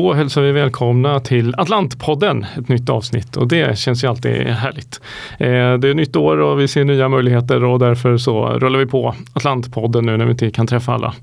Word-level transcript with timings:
Då 0.00 0.12
hälsar 0.12 0.42
vi 0.42 0.52
välkomna 0.52 1.20
till 1.20 1.54
Atlantpodden, 1.58 2.46
ett 2.58 2.68
nytt 2.68 2.88
avsnitt 2.88 3.36
och 3.36 3.48
det 3.48 3.78
känns 3.78 4.04
ju 4.04 4.08
alltid 4.08 4.46
härligt. 4.46 5.00
Eh, 5.38 5.48
det 5.48 5.88
är 5.88 5.94
nytt 5.94 6.16
år 6.16 6.36
och 6.40 6.60
vi 6.60 6.68
ser 6.68 6.84
nya 6.84 7.08
möjligheter 7.08 7.64
och 7.64 7.78
därför 7.78 8.16
så 8.16 8.48
rullar 8.48 8.78
vi 8.78 8.86
på 8.86 9.14
Atlantpodden 9.32 10.06
nu 10.06 10.16
när 10.16 10.24
vi 10.24 10.30
inte 10.30 10.50
kan 10.50 10.66
träffa 10.66 10.94
alla 10.94 11.14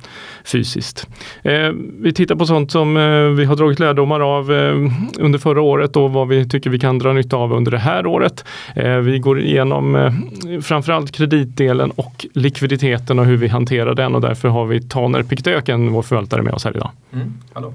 fysiskt. 0.46 1.08
Eh, 1.44 1.72
vi 2.00 2.14
tittar 2.14 2.36
på 2.36 2.46
sånt 2.46 2.72
som 2.72 2.98
eh, 2.98 3.04
vi 3.38 3.46
har 3.46 3.56
dragit 3.56 3.80
lärdomar 3.80 4.38
av 4.38 4.52
under 5.20 5.40
förra 5.40 5.62
året 5.62 5.96
och 5.96 6.12
vad 6.12 6.28
vi 6.28 6.50
tycker 6.50 6.70
vi 6.70 6.80
kan 6.80 7.00
dra 7.00 7.14
nytta 7.14 7.38
av 7.38 7.54
under 7.54 7.72
det 7.72 7.78
här 7.78 8.06
året. 8.06 8.46
Vi 9.04 9.20
går 9.20 9.40
igenom 9.40 10.12
framförallt 10.62 11.12
kreditdelen 11.12 11.92
och 11.92 12.26
likviditeten 12.34 13.20
och 13.20 13.26
hur 13.26 13.38
vi 13.38 13.48
hanterar 13.48 13.96
den 13.96 14.16
och 14.16 14.22
därför 14.22 14.48
har 14.48 14.66
vi 14.66 14.82
Taner 14.82 15.24
Piktöken, 15.24 15.92
vår 15.92 16.02
förvaltare 16.02 16.42
med 16.42 16.54
oss 16.54 16.66
här 16.66 16.76
idag. 16.78 16.92
Mm, 17.14 17.34
hallå. 17.54 17.74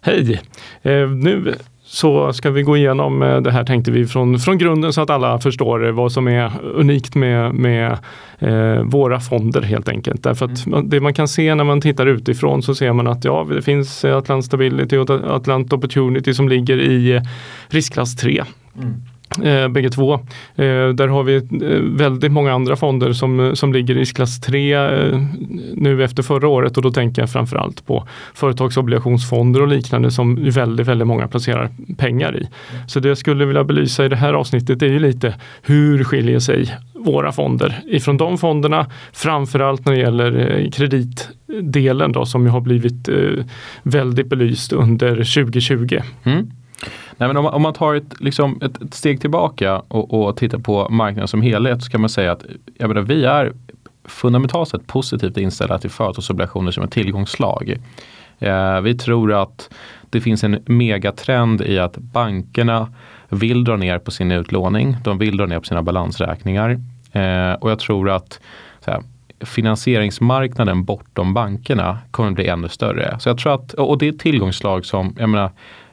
Hej! 0.00 0.40
Eh, 0.82 1.10
nu 1.10 1.54
så 1.90 2.32
ska 2.32 2.50
vi 2.50 2.62
gå 2.62 2.76
igenom 2.76 3.22
eh, 3.22 3.40
det 3.40 3.50
här 3.50 3.64
tänkte 3.64 3.90
vi 3.90 4.06
från, 4.06 4.38
från 4.38 4.58
grunden 4.58 4.92
så 4.92 5.00
att 5.00 5.10
alla 5.10 5.38
förstår 5.38 5.90
vad 5.90 6.12
som 6.12 6.28
är 6.28 6.52
unikt 6.62 7.14
med, 7.14 7.54
med 7.54 7.98
eh, 8.38 8.82
våra 8.82 9.20
fonder 9.20 9.62
helt 9.62 9.88
enkelt. 9.88 10.22
Därför 10.22 10.46
att 10.46 10.66
mm. 10.66 10.88
det 10.88 11.00
man 11.00 11.14
kan 11.14 11.28
se 11.28 11.54
när 11.54 11.64
man 11.64 11.80
tittar 11.80 12.06
utifrån 12.06 12.62
så 12.62 12.74
ser 12.74 12.92
man 12.92 13.06
att 13.06 13.24
ja, 13.24 13.46
det 13.50 13.62
finns 13.62 14.04
Atlant 14.04 14.44
Stability 14.44 14.96
och 14.96 15.10
Atlant 15.10 15.72
Opportunity 15.72 16.34
som 16.34 16.48
ligger 16.48 16.80
i 16.80 17.12
eh, 17.12 17.22
riskklass 17.68 18.16
3. 18.16 18.44
Mm 18.78 18.94
eh, 19.44 19.68
bägge 19.68 19.90
två. 19.90 20.14
Eh, 20.54 20.88
där 20.88 21.08
har 21.08 21.22
vi 21.22 21.36
eh, 21.36 21.42
väldigt 21.82 22.32
många 22.32 22.52
andra 22.52 22.76
fonder 22.76 23.12
som, 23.12 23.40
eh, 23.40 23.52
som 23.52 23.72
ligger 23.72 23.98
i 23.98 24.06
klass 24.06 24.40
3 24.40 24.74
eh, 24.74 25.20
nu 25.74 26.04
efter 26.04 26.22
förra 26.22 26.48
året 26.48 26.76
och 26.76 26.82
då 26.82 26.90
tänker 26.90 27.22
jag 27.22 27.30
framförallt 27.30 27.86
på 27.86 28.06
företagsobligationsfonder 28.34 29.62
och 29.62 29.68
liknande 29.68 30.10
som 30.10 30.50
väldigt, 30.50 30.86
väldigt 30.86 31.08
många 31.08 31.28
placerar 31.28 31.70
pengar 31.98 32.36
i. 32.36 32.48
Så 32.86 33.00
det 33.00 33.08
jag 33.08 33.18
skulle 33.18 33.44
vilja 33.44 33.64
belysa 33.64 34.04
i 34.04 34.08
det 34.08 34.16
här 34.16 34.32
avsnittet 34.32 34.82
är 34.82 34.86
ju 34.86 34.98
lite 34.98 35.34
hur 35.62 36.04
skiljer 36.04 36.38
sig 36.38 36.76
våra 37.04 37.32
fonder 37.32 37.82
ifrån 37.86 38.16
de 38.16 38.38
fonderna, 38.38 38.86
framförallt 39.12 39.84
när 39.84 39.92
det 39.92 39.98
gäller 39.98 40.58
eh, 40.58 40.70
kreditdelen 40.70 42.12
då 42.12 42.26
som 42.26 42.46
har 42.46 42.60
blivit 42.60 43.08
eh, 43.08 43.44
väldigt 43.82 44.26
belyst 44.26 44.72
under 44.72 45.10
2020. 45.10 46.00
Mm. 46.24 46.50
Nej, 47.16 47.28
men 47.28 47.36
om, 47.36 47.44
man, 47.44 47.54
om 47.54 47.62
man 47.62 47.72
tar 47.72 47.94
ett, 47.94 48.20
liksom 48.20 48.60
ett, 48.62 48.82
ett 48.82 48.94
steg 48.94 49.20
tillbaka 49.20 49.82
och, 49.88 50.14
och 50.14 50.36
tittar 50.36 50.58
på 50.58 50.88
marknaden 50.88 51.28
som 51.28 51.42
helhet 51.42 51.82
så 51.82 51.90
kan 51.90 52.00
man 52.00 52.10
säga 52.10 52.32
att 52.32 52.44
jag 52.78 52.88
menar, 52.88 53.02
vi 53.02 53.24
är 53.24 53.52
fundamentalt 54.04 54.68
sett 54.68 54.86
positivt 54.86 55.36
inställda 55.36 55.78
till 55.78 55.90
företagsobligationer 55.90 56.70
som 56.70 56.84
ett 56.84 56.92
tillgångsslag. 56.92 57.76
Eh, 58.38 58.80
vi 58.80 58.94
tror 58.94 59.32
att 59.32 59.70
det 60.10 60.20
finns 60.20 60.44
en 60.44 60.62
megatrend 60.66 61.62
i 61.62 61.78
att 61.78 61.96
bankerna 61.96 62.92
vill 63.28 63.64
dra 63.64 63.76
ner 63.76 63.98
på 63.98 64.10
sin 64.10 64.32
utlåning. 64.32 64.96
De 65.04 65.18
vill 65.18 65.36
dra 65.36 65.46
ner 65.46 65.58
på 65.58 65.64
sina 65.64 65.82
balansräkningar. 65.82 66.70
Eh, 67.12 67.52
och 67.52 67.70
jag 67.70 67.78
tror 67.78 68.10
att 68.10 68.40
här, 68.86 69.02
finansieringsmarknaden 69.40 70.84
bortom 70.84 71.34
bankerna 71.34 71.98
kommer 72.10 72.30
bli 72.30 72.46
ännu 72.46 72.68
större. 72.68 73.16
Så 73.20 73.28
jag 73.28 73.38
tror 73.38 73.54
att, 73.54 73.72
och 73.72 73.98
det 73.98 74.08
är 74.08 74.12
ett 74.12 74.18
tillgångsslag 74.18 74.86
som, 74.86 75.14
jag 75.18 75.28
menar, 75.28 75.50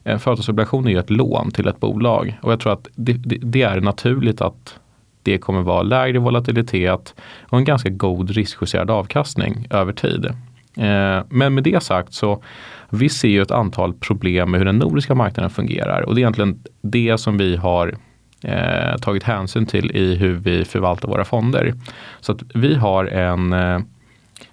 en 0.08 0.19
företagsobligation 0.19 0.88
är 0.88 0.91
ju 0.91 1.00
ett 1.00 1.09
lån 1.09 1.52
till 1.52 1.67
ett 1.67 1.80
bolag 1.80 2.39
och 2.41 2.52
jag 2.52 2.59
tror 2.59 2.73
att 2.73 2.88
det, 2.95 3.13
det, 3.13 3.38
det, 3.41 3.61
är 3.61 3.81
naturligt 3.81 4.42
att 4.42 4.80
det 5.23 5.37
kommer 5.37 5.61
vara 5.61 5.82
lägre 5.82 6.20
volatilitet 6.20 7.15
och 7.42 7.58
en 7.58 7.65
ganska 7.65 7.89
god 7.89 8.30
riskjusterad 8.30 8.92
avkastning 8.92 9.67
över 9.70 9.93
tid. 9.93 10.26
Eh, 10.77 11.23
men 11.30 11.54
med 11.54 11.64
det 11.64 11.83
sagt 11.83 12.14
så 12.14 12.43
vi 12.89 13.09
ser 13.09 13.27
ju 13.27 13.42
ett 13.42 13.52
antal 13.52 13.93
problem 13.93 14.52
med 14.52 14.59
hur 14.59 14.65
den 14.65 14.77
nordiska 14.77 15.15
marknaden 15.15 15.49
fungerar 15.49 16.02
och 16.02 16.15
det 16.15 16.20
är 16.20 16.23
egentligen 16.23 16.59
det 16.82 17.17
som 17.17 17.37
vi 17.37 17.55
har 17.55 17.98
eh, 18.43 18.98
tagit 19.02 19.23
hänsyn 19.23 19.65
till 19.65 19.92
i 19.92 20.15
hur 20.15 20.33
vi 20.33 20.65
förvaltar 20.65 21.08
våra 21.08 21.26
fonder. 21.26 21.73
Så 22.20 22.32
att 22.32 22.43
vi 22.53 22.76
har 22.76 23.05
en 23.05 23.53
eh, 23.53 23.80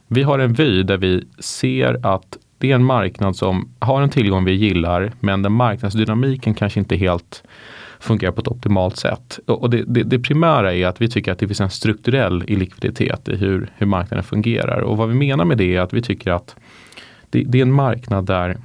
vi 0.09 0.23
har 0.23 0.39
en 0.39 0.53
vy 0.53 0.83
där 0.83 0.97
vi 0.97 1.25
ser 1.39 2.07
att 2.07 2.39
det 2.59 2.71
är 2.71 2.75
en 2.75 2.85
marknad 2.85 3.37
som 3.37 3.69
har 3.79 4.03
en 4.03 4.11
tillgång 4.11 4.45
vi 4.45 4.53
gillar 4.53 5.13
men 5.21 5.43
där 5.43 5.51
marknadsdynamiken 5.51 6.55
kanske 6.55 6.81
inte 6.81 6.97
helt 6.97 7.43
fungerar 8.01 8.33
på 8.33 8.41
ett 8.41 8.49
optimalt 8.49 8.97
sätt. 8.97 9.39
Och 9.47 9.71
det, 9.71 9.85
det, 9.87 10.03
det, 10.03 10.19
primära 10.19 10.75
är 10.75 10.87
att 10.87 11.01
vi 11.01 11.09
tycker 11.09 11.33
att 11.33 11.39
det 11.39 11.47
finns 11.47 11.61
en 11.61 11.71
strukturell 11.71 12.45
illikviditet 12.49 13.29
i 13.29 13.37
hur, 13.37 13.71
hur 13.77 13.87
marknaden 13.87 14.25
fungerar. 14.25 14.81
Och 14.81 14.97
vad 14.97 15.09
vi 15.09 15.15
menar 15.15 15.45
med 15.45 15.59
det 15.59 15.77
är 15.77 15.81
att 15.81 15.93
vi 15.93 16.03
tycker 16.03 16.31
att 16.31 16.57
det, 17.31 17.45
det 17.45 17.59
är 17.59 17.63
en 17.63 17.73
marknad 17.73 18.27
där 18.27 18.59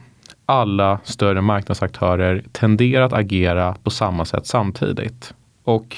alla 0.46 1.00
större 1.04 1.42
marknadsaktörer 1.42 2.44
tenderar 2.52 3.06
att 3.06 3.14
agera 3.14 3.76
på 3.84 3.90
samma 3.90 4.26
sätt 4.26 4.48
samtidigt. 4.48 5.34
Och 5.64 5.96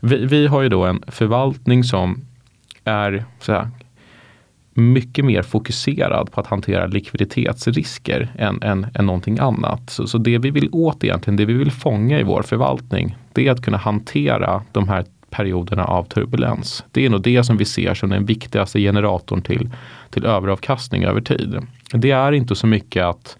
vi, 0.00 0.26
vi 0.26 0.46
har 0.46 0.62
ju 0.62 0.68
då 0.68 0.84
en 0.84 1.02
förvaltning 1.06 1.84
som 1.84 2.24
är 2.84 3.24
så 3.40 3.52
här, 3.52 3.68
mycket 4.78 5.24
mer 5.24 5.42
fokuserad 5.42 6.32
på 6.32 6.40
att 6.40 6.46
hantera 6.46 6.86
likviditetsrisker 6.86 8.28
än, 8.38 8.62
än, 8.62 8.86
än 8.94 9.06
någonting 9.06 9.38
annat. 9.38 9.90
Så, 9.90 10.06
så 10.06 10.18
det 10.18 10.38
vi 10.38 10.50
vill 10.50 10.68
åt 10.72 11.04
egentligen, 11.04 11.36
det 11.36 11.44
vi 11.44 11.52
vill 11.52 11.70
fånga 11.70 12.20
i 12.20 12.22
vår 12.22 12.42
förvaltning, 12.42 13.16
det 13.32 13.48
är 13.48 13.52
att 13.52 13.62
kunna 13.62 13.78
hantera 13.78 14.62
de 14.72 14.88
här 14.88 15.04
perioderna 15.30 15.84
av 15.84 16.04
turbulens. 16.04 16.84
Det 16.90 17.06
är 17.06 17.10
nog 17.10 17.22
det 17.22 17.44
som 17.44 17.56
vi 17.56 17.64
ser 17.64 17.94
som 17.94 18.10
den 18.10 18.26
viktigaste 18.26 18.80
generatorn 18.80 19.42
till, 19.42 19.70
till 20.10 20.24
överavkastning 20.26 21.04
över 21.04 21.20
tid. 21.20 21.56
Det 21.92 22.10
är 22.10 22.32
inte 22.32 22.54
så 22.54 22.66
mycket 22.66 23.04
att 23.04 23.36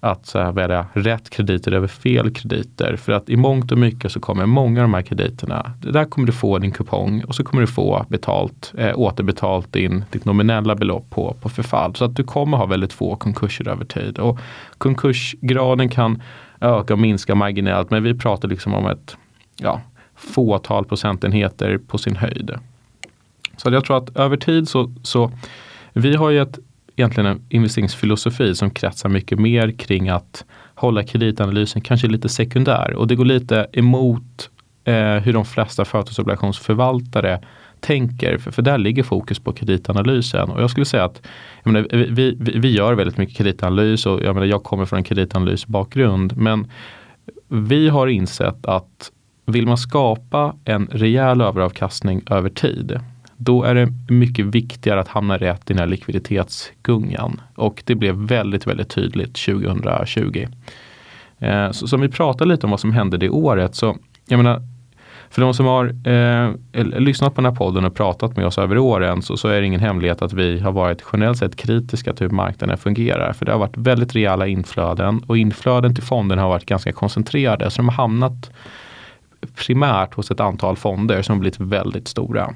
att 0.00 0.26
så 0.26 0.38
här, 0.38 0.52
välja 0.52 0.86
rätt 0.92 1.30
krediter 1.30 1.72
över 1.72 1.88
fel 1.88 2.34
krediter. 2.34 2.96
För 2.96 3.12
att 3.12 3.28
i 3.28 3.36
mångt 3.36 3.72
och 3.72 3.78
mycket 3.78 4.12
så 4.12 4.20
kommer 4.20 4.46
många 4.46 4.80
av 4.80 4.84
de 4.84 4.94
här 4.94 5.02
krediterna, 5.02 5.72
där 5.80 6.04
kommer 6.04 6.26
du 6.26 6.32
få 6.32 6.58
din 6.58 6.70
kupong 6.70 7.24
och 7.24 7.34
så 7.34 7.44
kommer 7.44 7.60
du 7.60 7.66
få 7.66 8.06
betalt, 8.08 8.72
eh, 8.78 8.98
återbetalt 8.98 9.72
din, 9.72 10.04
ditt 10.10 10.24
nominella 10.24 10.74
belopp 10.74 11.10
på, 11.10 11.36
på 11.40 11.48
förfall. 11.48 11.94
Så 11.94 12.04
att 12.04 12.16
du 12.16 12.24
kommer 12.24 12.56
ha 12.56 12.66
väldigt 12.66 12.92
få 12.92 13.16
konkurser 13.16 13.68
över 13.68 13.84
tid. 13.84 14.18
Och 14.18 14.38
konkursgraden 14.78 15.88
kan 15.88 16.22
öka 16.60 16.94
och 16.94 17.00
minska 17.00 17.34
marginellt 17.34 17.90
men 17.90 18.02
vi 18.02 18.14
pratar 18.14 18.48
liksom 18.48 18.74
om 18.74 18.86
ett 18.86 19.16
ja, 19.56 19.80
fåtal 20.16 20.84
procentenheter 20.84 21.78
på 21.78 21.98
sin 21.98 22.16
höjd. 22.16 22.54
Så 23.56 23.72
jag 23.72 23.84
tror 23.84 23.96
att 23.96 24.16
över 24.16 24.36
tid 24.36 24.68
så, 24.68 24.94
så 25.02 25.30
vi 25.92 26.16
har 26.16 26.30
ju 26.30 26.42
ett 26.42 26.58
egentligen 26.96 27.30
en 27.30 27.42
investeringsfilosofi 27.48 28.54
som 28.54 28.70
kretsar 28.70 29.08
mycket 29.08 29.38
mer 29.38 29.78
kring 29.78 30.08
att 30.08 30.44
hålla 30.74 31.02
kreditanalysen 31.02 31.82
kanske 31.82 32.06
lite 32.08 32.28
sekundär 32.28 32.94
och 32.94 33.06
det 33.06 33.14
går 33.14 33.24
lite 33.24 33.66
emot 33.72 34.50
eh, 34.84 35.14
hur 35.14 35.32
de 35.32 35.44
flesta 35.44 35.84
företagsobligationsförvaltare 35.84 37.40
tänker, 37.80 38.38
för, 38.38 38.50
för 38.50 38.62
där 38.62 38.78
ligger 38.78 39.02
fokus 39.02 39.38
på 39.38 39.52
kreditanalysen. 39.52 40.50
Och 40.50 40.62
jag 40.62 40.70
skulle 40.70 40.86
säga 40.86 41.04
att 41.04 41.26
menar, 41.64 41.86
vi, 41.90 42.36
vi, 42.40 42.58
vi 42.58 42.70
gör 42.70 42.94
väldigt 42.94 43.18
mycket 43.18 43.36
kreditanalys 43.36 44.06
och 44.06 44.22
jag, 44.22 44.34
menar, 44.34 44.46
jag 44.46 44.62
kommer 44.62 44.84
från 44.84 44.96
en 44.96 45.04
kreditanalysbakgrund. 45.04 46.36
Men 46.36 46.70
vi 47.48 47.88
har 47.88 48.06
insett 48.06 48.66
att 48.66 49.10
vill 49.46 49.66
man 49.66 49.78
skapa 49.78 50.56
en 50.64 50.88
rejäl 50.92 51.40
överavkastning 51.40 52.22
över 52.30 52.50
tid 52.50 53.00
då 53.36 53.62
är 53.62 53.74
det 53.74 53.88
mycket 54.08 54.46
viktigare 54.46 55.00
att 55.00 55.08
hamna 55.08 55.36
rätt 55.36 55.70
i 55.70 55.72
den 55.72 55.78
här 55.78 55.86
likviditetsgungan. 55.86 57.40
Och 57.54 57.82
det 57.86 57.94
blev 57.94 58.14
väldigt, 58.14 58.66
väldigt 58.66 58.88
tydligt 58.88 59.34
2020. 59.34 60.46
Eh, 61.38 61.70
så, 61.70 61.88
så 61.88 61.96
om 61.96 62.02
vi 62.02 62.08
pratar 62.08 62.46
lite 62.46 62.66
om 62.66 62.70
vad 62.70 62.80
som 62.80 62.92
hände 62.92 63.16
det 63.16 63.30
året 63.30 63.74
så, 63.74 63.96
jag 64.28 64.36
menar, 64.36 64.62
för 65.30 65.42
de 65.42 65.54
som 65.54 65.66
har 65.66 66.08
eh, 66.08 66.50
lyssnat 67.00 67.34
på 67.34 67.40
den 67.40 67.50
här 67.50 67.56
podden 67.56 67.84
och 67.84 67.94
pratat 67.94 68.36
med 68.36 68.46
oss 68.46 68.58
över 68.58 68.78
åren 68.78 69.22
så, 69.22 69.36
så, 69.36 69.48
är 69.48 69.60
det 69.60 69.66
ingen 69.66 69.80
hemlighet 69.80 70.22
att 70.22 70.32
vi 70.32 70.58
har 70.58 70.72
varit 70.72 71.04
generellt 71.12 71.38
sett 71.38 71.56
kritiska 71.56 72.12
till 72.12 72.26
hur 72.26 72.34
marknaden 72.34 72.78
fungerar. 72.78 73.32
För 73.32 73.46
det 73.46 73.52
har 73.52 73.58
varit 73.58 73.76
väldigt 73.76 74.14
rejäla 74.14 74.46
inflöden 74.46 75.22
och 75.26 75.38
inflöden 75.38 75.94
till 75.94 76.04
fonden 76.04 76.38
har 76.38 76.48
varit 76.48 76.66
ganska 76.66 76.92
koncentrerade. 76.92 77.70
Så 77.70 77.76
de 77.76 77.88
har 77.88 77.96
hamnat 77.96 78.50
primärt 79.66 80.14
hos 80.14 80.30
ett 80.30 80.40
antal 80.40 80.76
fonder 80.76 81.22
som 81.22 81.40
blivit 81.40 81.60
väldigt 81.60 82.08
stora. 82.08 82.54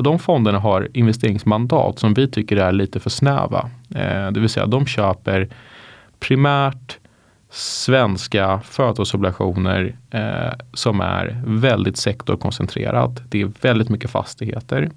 Och 0.00 0.04
de 0.04 0.18
fonderna 0.18 0.58
har 0.58 0.88
investeringsmandat 0.92 1.98
som 1.98 2.14
vi 2.14 2.28
tycker 2.28 2.56
är 2.56 2.72
lite 2.72 3.00
för 3.00 3.10
snäva. 3.10 3.70
Eh, 3.94 4.30
det 4.30 4.40
vill 4.40 4.48
säga 4.48 4.66
de 4.66 4.86
köper 4.86 5.48
primärt 6.20 6.98
svenska 7.50 8.60
företagsobligationer 8.64 9.96
eh, 10.10 10.52
som 10.72 11.00
är 11.00 11.42
väldigt 11.46 11.96
sektorkoncentrerat. 11.96 13.22
Det 13.28 13.42
är 13.42 13.50
väldigt 13.60 13.88
mycket 13.88 14.10
fastigheter. 14.10 14.90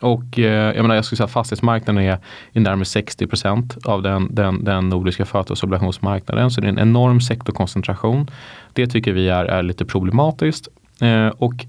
Och 0.00 0.38
eh, 0.38 0.74
jag 0.76 0.82
menar, 0.82 0.94
jag 0.94 1.04
skulle 1.04 1.16
säga 1.16 1.24
att 1.24 1.32
fastighetsmarknaden 1.32 2.04
är, 2.04 2.18
är 2.52 2.60
närmare 2.60 2.84
60% 2.84 3.86
av 3.86 4.02
den, 4.02 4.34
den, 4.34 4.64
den 4.64 4.88
nordiska 4.88 5.24
företagsobligationsmarknaden. 5.24 6.50
Så 6.50 6.60
det 6.60 6.66
är 6.66 6.72
en 6.72 6.78
enorm 6.78 7.20
sektorkoncentration. 7.20 8.30
Det 8.72 8.86
tycker 8.86 9.12
vi 9.12 9.28
är, 9.28 9.44
är 9.44 9.62
lite 9.62 9.84
problematiskt. 9.84 10.68
Eh, 11.00 11.28
och 11.28 11.66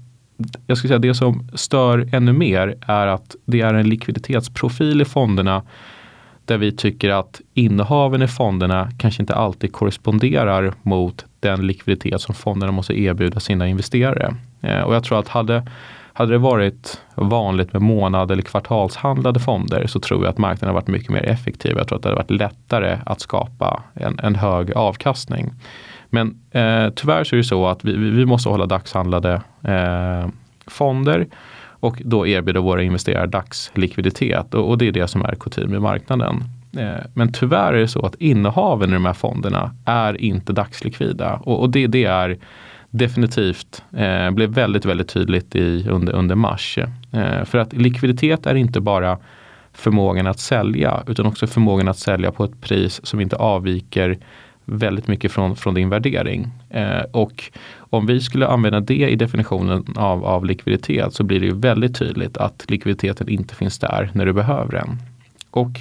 jag 0.66 0.78
skulle 0.78 0.88
säga 0.88 0.98
det 0.98 1.14
som 1.14 1.48
stör 1.54 2.08
ännu 2.12 2.32
mer 2.32 2.76
är 2.80 3.06
att 3.06 3.36
det 3.44 3.60
är 3.60 3.74
en 3.74 3.88
likviditetsprofil 3.88 5.02
i 5.02 5.04
fonderna 5.04 5.62
där 6.44 6.58
vi 6.58 6.72
tycker 6.72 7.10
att 7.10 7.40
innehaven 7.54 8.22
i 8.22 8.28
fonderna 8.28 8.90
kanske 8.98 9.22
inte 9.22 9.34
alltid 9.34 9.72
korresponderar 9.72 10.74
mot 10.82 11.24
den 11.40 11.66
likviditet 11.66 12.20
som 12.20 12.34
fonderna 12.34 12.72
måste 12.72 13.00
erbjuda 13.00 13.40
sina 13.40 13.68
investerare. 13.68 14.34
Eh, 14.60 14.80
och 14.80 14.94
jag 14.94 15.04
tror 15.04 15.18
att 15.18 15.28
hade, 15.28 15.66
hade 16.12 16.32
det 16.32 16.38
varit 16.38 17.00
vanligt 17.14 17.72
med 17.72 17.82
månad 17.82 18.30
eller 18.30 18.42
kvartalshandlade 18.42 19.40
fonder 19.40 19.86
så 19.86 20.00
tror 20.00 20.24
jag 20.24 20.30
att 20.30 20.38
marknaden 20.38 20.74
har 20.74 20.80
varit 20.80 20.88
mycket 20.88 21.10
mer 21.10 21.24
effektiv. 21.24 21.76
Jag 21.76 21.88
tror 21.88 21.96
att 21.96 22.02
det 22.02 22.08
hade 22.08 22.22
varit 22.22 22.30
lättare 22.30 22.98
att 23.06 23.20
skapa 23.20 23.82
en, 23.94 24.18
en 24.22 24.34
hög 24.34 24.72
avkastning. 24.72 25.52
Men 26.14 26.40
eh, 26.50 26.90
tyvärr 26.94 27.24
så 27.24 27.36
är 27.36 27.36
det 27.36 27.44
så 27.44 27.66
att 27.66 27.84
vi, 27.84 27.96
vi 27.96 28.26
måste 28.26 28.48
hålla 28.48 28.66
dagshandlade 28.66 29.42
eh, 29.62 30.28
fonder 30.66 31.26
och 31.66 32.02
då 32.04 32.26
erbjuda 32.26 32.60
våra 32.60 32.82
investerare 32.82 33.26
dagslikviditet 33.26 34.54
och, 34.54 34.68
och 34.68 34.78
det 34.78 34.88
är 34.88 34.92
det 34.92 35.08
som 35.08 35.24
är 35.24 35.34
kutym 35.34 35.74
i 35.74 35.78
marknaden. 35.78 36.44
Eh, 36.76 37.04
men 37.14 37.32
tyvärr 37.32 37.72
är 37.72 37.80
det 37.80 37.88
så 37.88 38.06
att 38.06 38.14
innehaven 38.14 38.90
i 38.90 38.92
de 38.92 39.04
här 39.04 39.12
fonderna 39.12 39.70
är 39.84 40.20
inte 40.20 40.52
dagslikvida 40.52 41.34
och, 41.34 41.60
och 41.60 41.70
det, 41.70 41.86
det 41.86 42.04
är 42.04 42.38
definitivt 42.90 43.82
eh, 43.96 44.30
blev 44.30 44.50
väldigt, 44.50 44.84
väldigt 44.84 45.08
tydligt 45.08 45.54
i, 45.54 45.86
under, 45.88 46.12
under 46.12 46.34
mars. 46.34 46.78
Eh, 47.12 47.44
för 47.44 47.58
att 47.58 47.72
likviditet 47.72 48.46
är 48.46 48.54
inte 48.54 48.80
bara 48.80 49.18
förmågan 49.72 50.26
att 50.26 50.40
sälja 50.40 51.02
utan 51.06 51.26
också 51.26 51.46
förmågan 51.46 51.88
att 51.88 51.98
sälja 51.98 52.32
på 52.32 52.44
ett 52.44 52.60
pris 52.60 53.06
som 53.06 53.20
inte 53.20 53.36
avviker 53.36 54.18
väldigt 54.64 55.08
mycket 55.08 55.32
från, 55.32 55.56
från 55.56 55.74
din 55.74 55.88
värdering. 55.88 56.48
Eh, 56.70 57.02
och 57.10 57.50
om 57.76 58.06
vi 58.06 58.20
skulle 58.20 58.46
använda 58.46 58.80
det 58.80 59.08
i 59.08 59.16
definitionen 59.16 59.84
av, 59.96 60.24
av 60.24 60.44
likviditet 60.44 61.14
så 61.14 61.24
blir 61.24 61.40
det 61.40 61.46
ju 61.46 61.54
väldigt 61.54 61.98
tydligt 61.98 62.36
att 62.36 62.64
likviditeten 62.68 63.28
inte 63.28 63.54
finns 63.54 63.78
där 63.78 64.10
när 64.12 64.26
du 64.26 64.32
behöver 64.32 64.72
den. 64.72 64.98
Och 65.50 65.80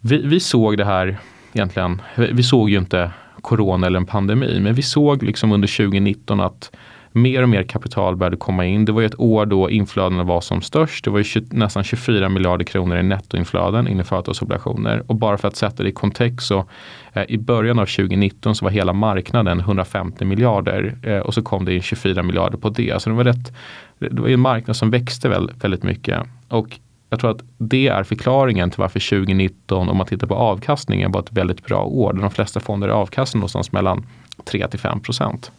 vi, 0.00 0.26
vi 0.26 0.40
såg 0.40 0.78
det 0.78 0.84
här 0.84 1.18
egentligen, 1.52 2.02
vi 2.16 2.42
såg 2.42 2.70
ju 2.70 2.78
inte 2.78 3.10
corona 3.40 3.86
eller 3.86 3.98
en 3.98 4.06
pandemi, 4.06 4.60
men 4.60 4.74
vi 4.74 4.82
såg 4.82 5.22
liksom 5.22 5.52
under 5.52 5.76
2019 5.76 6.40
att 6.40 6.70
mer 7.12 7.42
och 7.42 7.48
mer 7.48 7.62
kapital 7.62 8.16
började 8.16 8.36
komma 8.36 8.66
in. 8.66 8.84
Det 8.84 8.92
var 8.92 9.00
ju 9.00 9.06
ett 9.06 9.20
år 9.20 9.46
då 9.46 9.70
inflödena 9.70 10.22
var 10.22 10.40
som 10.40 10.62
störst. 10.62 11.04
Det 11.04 11.10
var 11.10 11.18
ju 11.18 11.24
20, 11.24 11.46
nästan 11.50 11.84
24 11.84 12.28
miljarder 12.28 12.64
kronor 12.64 12.96
i 12.96 13.02
nettoinflöden 13.02 13.88
in 13.88 14.00
i 14.00 14.04
företagsobligationer. 14.04 15.02
Och 15.06 15.16
bara 15.16 15.38
för 15.38 15.48
att 15.48 15.56
sätta 15.56 15.82
det 15.82 15.88
i 15.88 15.92
kontext 15.92 16.46
så 16.46 16.64
eh, 17.12 17.24
i 17.28 17.38
början 17.38 17.78
av 17.78 17.86
2019 17.86 18.54
så 18.54 18.64
var 18.64 18.72
hela 18.72 18.92
marknaden 18.92 19.60
150 19.60 20.24
miljarder 20.24 20.98
eh, 21.02 21.18
och 21.18 21.34
så 21.34 21.42
kom 21.42 21.64
det 21.64 21.74
in 21.74 21.82
24 21.82 22.22
miljarder 22.22 22.58
på 22.58 22.68
det. 22.68 23.02
Så 23.02 23.10
det 23.10 23.16
var, 23.16 23.24
rätt, 23.24 23.52
det 23.98 24.20
var 24.20 24.28
en 24.28 24.40
marknad 24.40 24.76
som 24.76 24.90
växte 24.90 25.28
väldigt, 25.28 25.64
väldigt 25.64 25.82
mycket. 25.82 26.20
Och 26.48 26.78
jag 27.10 27.20
tror 27.20 27.30
att 27.30 27.42
det 27.58 27.88
är 27.88 28.02
förklaringen 28.02 28.70
till 28.70 28.80
varför 28.80 29.10
2019, 29.10 29.88
om 29.88 29.96
man 29.96 30.06
tittar 30.06 30.26
på 30.26 30.34
avkastningen, 30.34 31.12
var 31.12 31.20
ett 31.20 31.32
väldigt 31.32 31.64
bra 31.66 31.84
år. 31.84 32.12
De 32.12 32.30
flesta 32.30 32.60
fonder 32.60 32.88
avkastade 32.88 33.38
någonstans 33.38 33.72
mellan 33.72 34.06
3 34.44 34.68
till 34.68 34.80
5 34.80 35.00
procent. 35.00 35.52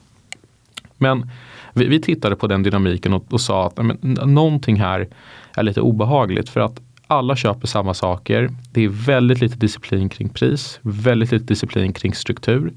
Men 1.04 1.30
vi, 1.74 1.88
vi 1.88 2.00
tittade 2.00 2.36
på 2.36 2.48
den 2.48 2.64
dynamiken 2.64 3.14
och, 3.14 3.26
och 3.30 3.42
sa 3.42 3.68
att 3.68 3.78
men, 3.78 3.98
någonting 4.26 4.80
här 4.80 5.08
är 5.56 5.64
lite 5.64 5.82
obehagligt 5.82 6.50
för 6.50 6.60
att 6.60 6.82
alla 7.08 7.36
köper 7.36 7.68
samma 7.68 7.94
saker. 7.94 8.50
Det 8.72 8.84
är 8.84 8.90
väldigt 8.90 9.42
lite 9.42 9.58
disciplin 9.58 10.10
kring 10.10 10.30
pris, 10.30 10.80
väldigt 10.82 11.32
lite 11.32 11.46
disciplin 11.46 11.94
kring 11.94 12.14
struktur 12.14 12.74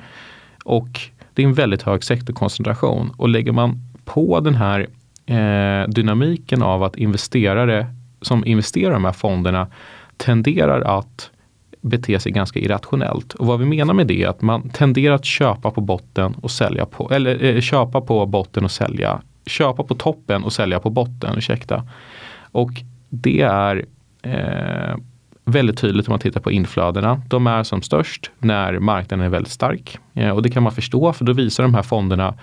och 0.64 1.00
det 1.34 1.42
är 1.42 1.46
en 1.46 1.54
väldigt 1.54 1.82
hög 1.82 2.04
sektorkoncentration. 2.04 3.12
Och 3.16 3.28
lägger 3.28 3.52
man 3.52 3.80
på 4.04 4.40
den 4.40 4.54
här 4.54 4.86
eh, 5.26 5.88
dynamiken 5.88 6.62
av 6.62 6.82
att 6.82 6.96
investerare 6.96 7.86
som 8.20 8.44
investerar 8.46 8.90
i 8.90 8.94
de 8.94 9.04
här 9.04 9.12
fonderna 9.12 9.66
tenderar 10.16 10.80
att 10.98 11.30
bete 11.80 12.20
sig 12.20 12.32
ganska 12.32 12.58
irrationellt. 12.58 13.34
Och 13.34 13.46
vad 13.46 13.58
vi 13.58 13.66
menar 13.66 13.94
med 13.94 14.06
det 14.06 14.22
är 14.22 14.28
att 14.28 14.42
man 14.42 14.70
tenderar 14.70 15.14
att 15.14 15.24
köpa 15.24 15.70
på 15.70 15.80
botten 15.80 16.34
och 16.34 16.50
sälja 16.50 16.86
på, 16.86 17.10
eller 17.10 17.44
eh, 17.44 17.60
köpa 17.60 18.00
på 18.00 18.26
botten 18.26 18.64
och 18.64 18.70
sälja, 18.70 19.20
köpa 19.46 19.82
på 19.82 19.94
toppen 19.94 20.44
och 20.44 20.52
sälja 20.52 20.80
på 20.80 20.90
botten, 20.90 21.38
ursäkta. 21.38 21.88
Och 22.52 22.70
det 23.08 23.40
är 23.40 23.84
eh, 24.22 24.96
väldigt 25.44 25.78
tydligt 25.78 26.08
om 26.08 26.12
man 26.12 26.20
tittar 26.20 26.40
på 26.40 26.50
inflödena. 26.50 27.22
De 27.28 27.46
är 27.46 27.62
som 27.62 27.82
störst 27.82 28.30
när 28.38 28.78
marknaden 28.78 29.26
är 29.26 29.30
väldigt 29.30 29.52
stark. 29.52 29.98
Eh, 30.14 30.30
och 30.30 30.42
det 30.42 30.50
kan 30.50 30.62
man 30.62 30.72
förstå 30.72 31.12
för 31.12 31.24
då 31.24 31.32
visar 31.32 31.62
de 31.62 31.74
här 31.74 31.82
fonderna 31.82 32.34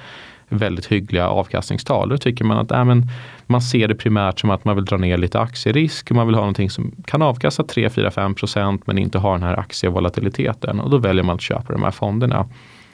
väldigt 0.58 0.86
hyggliga 0.86 1.28
avkastningstal. 1.28 2.10
Då 2.10 2.18
tycker 2.18 2.46
man 2.46 2.58
att 2.58 2.72
äh, 2.72 2.86
men 2.86 3.08
man 3.46 3.62
ser 3.62 3.88
det 3.88 3.96
primärt 3.96 4.40
som 4.40 4.50
att 4.50 4.66
man 4.66 4.76
vill 4.76 4.86
dra 4.86 4.98
ner 4.98 5.18
lite 5.18 5.40
aktierisk. 5.40 6.12
Man 6.12 6.28
vill 6.28 6.36
ha 6.36 6.42
någonting 6.42 6.70
som 6.70 6.92
kan 7.06 7.22
avkasta 7.22 7.64
3, 7.64 7.90
4, 7.90 8.12
5 8.12 8.36
procent 8.36 8.88
men 8.88 8.98
inte 8.98 9.20
har 9.20 9.34
den 9.34 9.44
här 9.44 9.60
aktievolatiliteten. 9.60 10.80
Och 10.80 10.90
då 10.90 10.98
väljer 10.98 11.24
man 11.24 11.36
att 11.36 11.42
köpa 11.42 11.74
de 11.74 11.84
här 11.84 11.92
fonderna. 11.92 12.50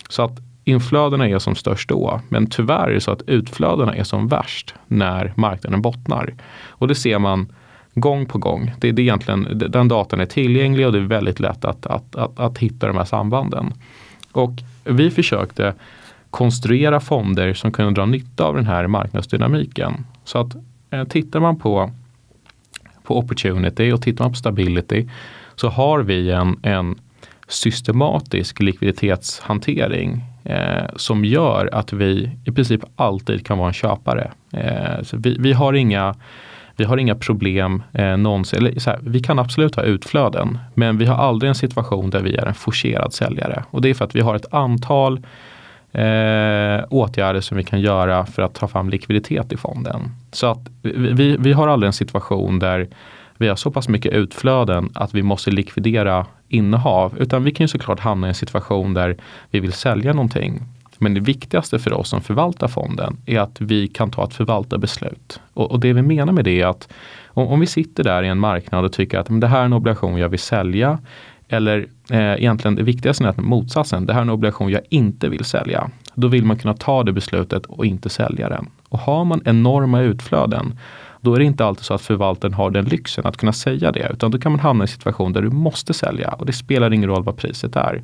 Så 0.10 0.24
att 0.24 0.40
inflödena 0.64 1.30
är 1.30 1.40
som 1.40 1.56
störst 1.56 1.90
då. 1.90 2.22
Men 2.30 2.48
tyvärr 2.48 2.88
är 2.88 2.94
det 2.94 3.02
så 3.02 3.12
att 3.12 3.22
utflödena 3.22 3.96
är 3.96 4.04
som 4.04 4.28
värst 4.28 4.76
när 4.88 5.34
marknaden 5.36 5.82
bottnar. 5.82 6.34
Och 6.68 6.88
det 6.88 6.96
ser 6.96 7.20
man 7.20 7.52
gång 7.94 8.26
på 8.26 8.38
gång. 8.38 8.72
Det, 8.80 8.92
det 8.92 9.02
är 9.02 9.04
egentligen, 9.04 9.48
den 9.70 9.88
datan 9.88 10.20
är 10.20 10.26
tillgänglig 10.26 10.86
och 10.86 10.94
det 10.94 11.00
är 11.00 11.04
väldigt 11.04 11.40
lätt 11.40 11.66
att, 11.66 11.86
att, 11.86 12.16
att, 12.16 12.40
att 12.40 12.58
hitta 12.58 12.88
de 12.88 12.98
här 12.98 13.06
sambanden. 13.06 13.74
Och 14.32 14.52
vi 14.84 15.12
försökte 15.12 15.74
konstruera 16.30 17.00
fonder 17.00 17.54
som 17.54 17.72
kunde 17.72 18.02
dra 18.02 18.06
nytta 18.06 18.44
av 18.44 18.56
den 18.56 18.66
här 18.66 18.88
marknadsdynamiken. 18.88 20.06
Så 20.24 20.38
att 20.38 20.56
eh, 20.90 21.04
tittar 21.04 21.40
man 21.40 21.60
på, 21.60 21.92
på 23.04 23.18
opportunity 23.18 23.92
och 23.92 24.02
tittar 24.02 24.26
man 24.26 24.31
på 24.31 24.38
stability 24.38 25.08
så 25.56 25.70
har 25.70 26.00
vi 26.00 26.31
en, 26.31 26.60
en 26.64 26.96
systematisk 27.48 28.60
likviditetshantering 28.60 30.24
eh, 30.44 30.84
som 30.96 31.26
gör 31.26 31.70
att 31.74 31.94
vi 31.94 32.31
i 32.46 32.52
princip 32.52 32.81
alltid 32.96 33.46
kan 33.46 33.58
vara 33.58 33.68
en 33.68 33.74
köpare. 33.74 34.31
Eh, 34.54 35.04
så 35.04 35.18
vi, 35.18 35.38
vi, 35.40 35.54
har 35.54 35.74
inga 35.74 36.16
vi 36.76 36.86
har 36.86 36.98
inga 36.98 37.16
problem 37.16 37.84
eh, 37.94 38.18
någonsin. 38.18 38.60
Eller 38.60 38.80
så 38.80 38.90
här, 38.90 39.00
vi 39.04 39.20
kan 39.20 39.40
absolut 39.40 39.76
ha 39.76 39.84
utflöden 39.84 40.58
men 40.74 40.98
vi 40.98 41.06
har 41.06 41.16
aldrig 41.16 41.50
en 41.50 41.56
situation 41.56 42.10
där 42.10 42.22
vi 42.22 42.36
är 42.36 42.46
en 42.46 42.54
forcerad 42.54 43.14
säljare. 43.14 43.64
Och 43.69 43.81
det 43.81 43.90
är 43.90 43.94
för 43.94 44.06
att 44.06 44.16
vi 44.16 44.21
har 44.21 44.36
ett 44.36 44.54
antal 44.54 45.21
eh, 45.92 46.86
åtgärder 46.90 47.42
som 47.42 47.58
vi 47.58 47.64
kan 47.64 47.81
göra 47.81 48.26
för 48.26 48.42
att 48.42 48.54
ta 48.54 48.68
fram 48.68 48.90
likviditet 48.90 49.52
i 49.52 49.58
fonden. 49.58 50.12
Så 50.31 50.48
att 50.48 50.69
vi, 50.81 51.38
vi 51.40 51.54
har 51.54 51.68
aldrig 51.68 51.88
en 51.88 51.94
situation 51.94 52.60
där 52.60 52.88
vi 53.38 53.48
har 53.48 53.56
så 53.56 53.72
pass 53.72 53.90
mycket 53.90 54.14
utflöden 54.14 54.90
att 54.96 55.14
vi 55.14 55.24
måste 55.24 55.52
likvidera 55.52 56.26
innehav. 56.48 57.18
Utan 57.19 57.44
vi 57.44 57.52
kan 57.52 57.64
ju 57.64 57.68
såklart 57.68 58.00
hamna 58.00 58.28
i 58.28 58.30
en 58.30 58.36
situation 58.36 58.94
där 58.94 59.18
vi 59.52 59.60
vill 59.60 59.74
sälja 59.74 60.14
någonting. 60.14 60.62
Men 60.98 61.14
det 61.14 61.19
viktigaste 61.19 61.80
för 61.80 61.94
oss 61.94 62.10
som 62.10 62.22
förvaltar 62.22 62.68
fonden 62.68 63.18
är 63.26 63.40
att 63.40 63.62
vi 63.62 63.88
kan 63.88 64.12
ta 64.12 64.24
ett 64.24 64.34
förvaltarbeslut. 64.34 65.42
Och, 65.54 65.72
och 65.72 65.80
det 65.80 65.94
vi 65.94 66.02
menar 66.02 66.34
med 66.34 66.46
det 66.46 66.62
är 66.62 66.68
att 66.68 66.90
om, 67.28 67.48
om, 67.48 67.60
vi 67.60 67.68
sitter 67.68 68.04
där 68.04 68.24
i 68.24 68.28
en 68.28 68.40
marknad 68.40 68.86
och 68.86 68.94
tycker 68.94 69.19
att 69.19 69.30
men 69.30 69.40
det 69.40 69.48
här 69.48 69.62
är 69.62 69.66
en 69.66 69.74
obligation 69.74 70.18
jag 70.18 70.30
vill 70.30 70.40
sälja 70.40 71.00
eller 71.50 71.88
eh, 72.10 72.34
egentligen 72.34 72.76
det 72.76 72.84
viktigaste 72.84 73.24
är 73.24 73.28
att 73.28 73.38
motsatsen, 73.38 74.06
det 74.06 74.14
här 74.14 74.20
är 74.20 74.24
en 74.24 74.30
obligation 74.30 74.72
jag 74.72 74.82
inte 74.90 75.30
vill 75.30 75.46
sälja. 75.46 75.90
Då 76.14 76.28
vill 76.28 76.46
man 76.46 76.58
kunna 76.58 76.74
ta 76.74 77.04
det 77.04 77.12
beslutet 77.12 77.66
och 77.66 77.86
inte 77.86 78.10
sälja 78.10 78.50
den. 78.50 78.70
Och 78.90 79.00
har 79.00 79.26
man 79.26 79.42
enorma 79.46 80.02
utflöden, 80.02 80.80
då 81.22 81.36
är 81.36 81.40
det 81.40 81.46
inte 81.46 81.66
alltid 81.66 81.86
så 81.86 81.94
att 81.94 82.02
förvaltaren 82.02 82.54
har 82.54 82.72
den 82.72 82.86
lyxen 82.86 83.26
att 83.26 83.38
kunna 83.38 83.54
säga 83.54 83.92
det. 83.92 84.10
Utan 84.14 84.32
då 84.32 84.40
kan 84.40 84.52
man 84.52 84.60
hamna 84.60 84.82
i 84.82 84.86
en 84.86 84.88
situation 84.88 85.34
där 85.34 85.42
du 85.42 85.50
måste 85.50 85.94
sälja 85.94 86.30
och 86.30 86.46
det 86.46 86.54
spelar 86.54 86.94
ingen 86.94 87.10
roll 87.10 87.24
vad 87.24 87.38
priset 87.38 87.76
är. 87.76 88.04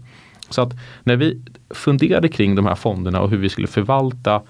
Så 0.50 0.62
att 0.62 0.74
när 1.04 1.16
vi 1.16 1.42
funderade 1.70 2.28
kring 2.28 2.56
de 2.56 2.66
här 2.66 2.76
fonderna 2.76 3.22
och 3.22 3.30
hur 3.30 3.38
vi 3.38 3.50
skulle 3.50 3.68
förvalta 3.68 4.42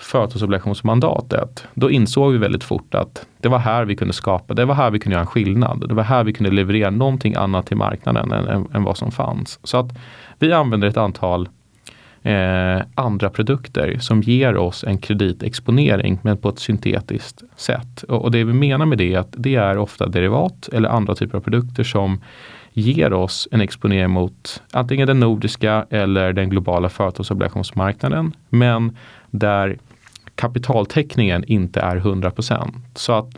företagsobligationsmandatet, 0.00 1.66
då 1.74 1.90
insåg 1.90 2.32
vi 2.32 2.38
väldigt 2.38 2.64
fort 2.64 2.94
att 2.94 3.26
det 3.38 3.48
var 3.48 3.58
här 3.58 3.84
vi 3.84 3.96
kunde 3.96 4.14
skapa, 4.14 4.54
det 4.54 4.64
var 4.64 4.74
här 4.74 4.90
vi 4.90 4.98
kunde 4.98 5.14
göra 5.14 5.20
en 5.20 5.26
skillnad. 5.26 5.88
Det 5.88 5.94
var 5.94 6.02
här 6.02 6.24
vi 6.24 6.32
kunde 6.32 6.50
leverera 6.50 6.90
någonting 6.90 7.34
annat 7.34 7.66
till 7.66 7.76
marknaden 7.76 8.32
än, 8.32 8.48
än, 8.48 8.66
än 8.74 8.84
vad 8.84 8.96
som 8.96 9.10
fanns. 9.10 9.60
Så 9.62 9.78
att 9.78 9.98
vi 10.38 10.52
använder 10.52 10.88
ett 10.88 10.96
antal 10.96 11.48
eh, 12.22 12.82
andra 12.94 13.30
produkter 13.30 13.98
som 14.00 14.22
ger 14.22 14.56
oss 14.56 14.84
en 14.84 14.98
kreditexponering 14.98 16.18
men 16.22 16.36
på 16.36 16.48
ett 16.48 16.58
syntetiskt 16.58 17.42
sätt. 17.56 18.02
Och, 18.02 18.22
och 18.22 18.30
det 18.30 18.44
vi 18.44 18.52
menar 18.52 18.86
med 18.86 18.98
det 18.98 19.14
är 19.14 19.18
att 19.18 19.34
det 19.36 19.54
är 19.54 19.78
ofta 19.78 20.06
derivat 20.06 20.68
eller 20.72 20.88
andra 20.88 21.14
typer 21.14 21.38
av 21.38 21.42
produkter 21.42 21.84
som 21.84 22.20
ger 22.72 23.12
oss 23.12 23.48
en 23.50 23.60
exponering 23.60 24.10
mot 24.10 24.62
antingen 24.72 25.06
den 25.06 25.20
nordiska 25.20 25.86
eller 25.90 26.32
den 26.32 26.50
globala 26.50 26.88
företagsobligationsmarknaden. 26.88 28.32
Men 28.48 28.96
där 29.30 29.78
kapitaltäckningen 30.34 31.44
inte 31.44 31.80
är 31.80 31.96
100% 31.96 32.74
Så 32.94 33.12
att 33.12 33.36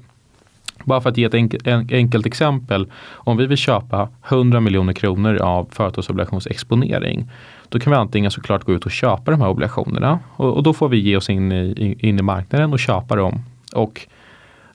bara 0.85 1.01
för 1.01 1.11
att 1.11 1.17
ge 1.17 1.25
ett 1.25 1.35
enkelt, 1.35 1.67
enkelt 1.93 2.27
exempel. 2.27 2.87
Om 3.13 3.37
vi 3.37 3.47
vill 3.47 3.59
köpa 3.59 4.09
100 4.29 4.61
miljoner 4.61 4.93
kronor 4.93 5.37
av 5.37 5.69
företagsobligationsexponering. 5.71 7.31
Då 7.69 7.79
kan 7.79 7.91
vi 7.91 7.97
antingen 7.97 8.31
såklart 8.31 8.65
gå 8.65 8.73
ut 8.73 8.85
och 8.85 8.91
köpa 8.91 9.31
de 9.31 9.41
här 9.41 9.49
obligationerna 9.49 10.19
och, 10.37 10.57
och 10.57 10.63
då 10.63 10.73
får 10.73 10.89
vi 10.89 10.99
ge 10.99 11.17
oss 11.17 11.31
in 11.31 11.53
i, 11.53 11.97
in 11.99 12.19
i 12.19 12.23
marknaden 12.23 12.73
och 12.73 12.79
köpa 12.79 13.17
dem. 13.17 13.43
Och 13.75 14.07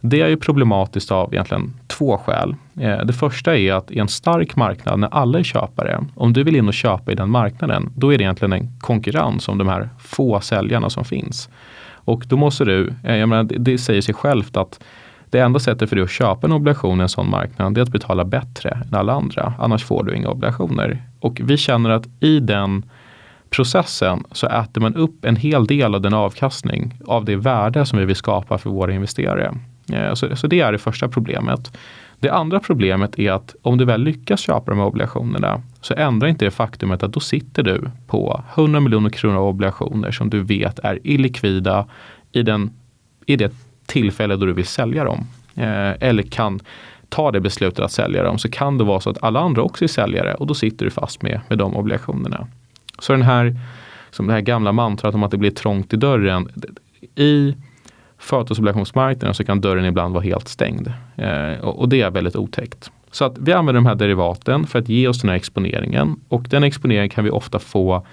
det 0.01 0.21
är 0.21 0.27
ju 0.27 0.37
problematiskt 0.37 1.11
av 1.11 1.33
egentligen 1.33 1.73
två 1.87 2.17
skäl. 2.17 2.55
Eh, 2.79 3.05
det 3.05 3.13
första 3.13 3.57
är 3.57 3.73
att 3.73 3.91
i 3.91 3.99
en 3.99 4.07
stark 4.07 4.55
marknad 4.55 4.99
när 4.99 5.13
alla 5.13 5.39
är 5.39 5.43
köpare, 5.43 6.05
om 6.15 6.33
du 6.33 6.43
vill 6.43 6.55
in 6.55 6.67
och 6.67 6.73
köpa 6.73 7.11
i 7.11 7.15
den 7.15 7.29
marknaden, 7.29 7.89
då 7.95 8.13
är 8.13 8.17
det 8.17 8.23
egentligen 8.23 8.53
en 8.53 8.79
konkurrens 8.79 9.47
om 9.47 9.57
de 9.57 9.67
här 9.67 9.89
få 9.99 10.39
säljarna 10.39 10.89
som 10.89 11.05
finns. 11.05 11.49
Och 11.89 12.23
då 12.27 12.37
måste 12.37 12.65
du, 12.65 12.93
eh, 13.03 13.15
jag 13.15 13.29
menar, 13.29 13.43
det 13.43 13.77
säger 13.77 14.01
sig 14.01 14.15
självt 14.15 14.57
att 14.57 14.79
det 15.29 15.39
enda 15.39 15.59
sättet 15.59 15.89
för 15.89 15.95
dig 15.95 16.03
att 16.03 16.11
köpa 16.11 16.47
en 16.47 16.53
obligation 16.53 16.99
i 16.99 17.01
en 17.01 17.09
sån 17.09 17.29
marknad 17.29 17.73
det 17.73 17.81
är 17.81 17.83
att 17.83 17.91
betala 17.91 18.25
bättre 18.25 18.69
än 18.69 18.95
alla 18.95 19.13
andra. 19.13 19.53
Annars 19.59 19.83
får 19.83 20.03
du 20.03 20.15
inga 20.15 20.29
obligationer. 20.29 21.03
Och 21.19 21.41
vi 21.43 21.57
känner 21.57 21.89
att 21.89 22.07
i 22.19 22.39
den 22.39 22.83
processen 23.49 24.23
så 24.31 24.47
äter 24.47 24.81
man 24.81 24.95
upp 24.95 25.25
en 25.25 25.35
hel 25.35 25.67
del 25.67 25.95
av 25.95 26.01
den 26.01 26.13
avkastning 26.13 26.93
av 27.05 27.25
det 27.25 27.35
värde 27.35 27.85
som 27.85 27.99
vi 27.99 28.05
vill 28.05 28.15
skapa 28.15 28.57
för 28.57 28.69
våra 28.69 28.93
investerare. 28.93 29.53
Eh, 29.93 30.13
så, 30.13 30.35
så 30.35 30.47
det 30.47 30.59
är 30.59 30.71
det 30.71 30.77
första 30.77 31.07
problemet. 31.07 31.77
Det 32.19 32.29
andra 32.29 32.59
problemet 32.59 33.19
är 33.19 33.31
att 33.31 33.55
om 33.61 33.77
du 33.77 33.85
väl 33.85 34.03
lyckas 34.03 34.39
köpa 34.39 34.71
de 34.71 34.79
här 34.79 34.85
obligationerna 34.85 35.61
så 35.81 35.93
ändrar 35.93 36.27
inte 36.27 36.45
det 36.45 36.51
faktumet 36.51 37.03
att 37.03 37.13
då 37.13 37.19
sitter 37.19 37.63
du 37.63 37.89
på 38.07 38.43
100 38.55 38.79
miljoner 38.79 39.09
kronor 39.09 39.37
av 39.37 39.47
obligationer 39.47 40.11
som 40.11 40.29
du 40.29 40.43
vet 40.43 40.79
är 40.79 40.99
illikvida 41.03 41.87
i, 42.31 42.43
den, 42.43 42.69
i 43.25 43.35
det 43.35 43.53
tillfälle 43.85 44.35
då 44.35 44.45
du 44.45 44.53
vill 44.53 44.65
sälja 44.65 45.03
dem. 45.03 45.27
Eh, 45.55 45.91
eller 45.99 46.23
kan 46.23 46.59
ta 47.09 47.31
det 47.31 47.39
beslutet 47.39 47.79
att 47.79 47.91
sälja 47.91 48.23
dem 48.23 48.37
så 48.37 48.49
kan 48.49 48.77
det 48.77 48.83
vara 48.83 48.99
så 48.99 49.09
att 49.09 49.23
alla 49.23 49.39
andra 49.39 49.61
också 49.61 49.83
är 49.83 49.87
säljare 49.87 50.33
och 50.33 50.47
då 50.47 50.53
sitter 50.53 50.85
du 50.85 50.91
fast 50.91 51.21
med, 51.21 51.41
med 51.47 51.57
de 51.57 51.75
obligationerna. 51.75 52.47
Så 52.99 53.13
den 53.13 53.21
här, 53.21 53.55
som 54.11 54.27
det 54.27 54.33
här 54.33 54.41
gamla 54.41 54.71
mantrat 54.71 55.15
om 55.15 55.23
att 55.23 55.31
det 55.31 55.37
blir 55.37 55.51
trångt 55.51 55.93
i 55.93 55.97
dörren. 55.97 56.49
I 57.15 57.55
företagsobligationsmarknaden 58.17 59.33
så 59.33 59.43
kan 59.43 59.61
dörren 59.61 59.85
ibland 59.85 60.13
vara 60.13 60.23
helt 60.23 60.47
stängd. 60.47 60.93
Eh, 61.15 61.59
och, 61.61 61.79
och, 61.79 61.89
det 61.89 62.01
är 62.01 62.11
väldigt 62.11 62.35
otäckt. 62.35 62.91
Så 63.11 63.25
att 63.25 63.37
vi 63.37 63.53
använder 63.53 63.81
de 63.81 63.85
här 63.85 63.95
derivaten 63.95 64.67
för 64.67 64.79
att 64.79 64.89
ge 64.89 65.07
oss 65.07 65.21
den 65.21 65.29
här 65.29 65.37
exponeringen 65.37 66.19
och 66.29 66.45
den 66.49 66.63
exponeringen 66.63 67.09
kan 67.09 67.23
vi 67.23 67.29
ofta 67.29 67.59
få 67.59 68.05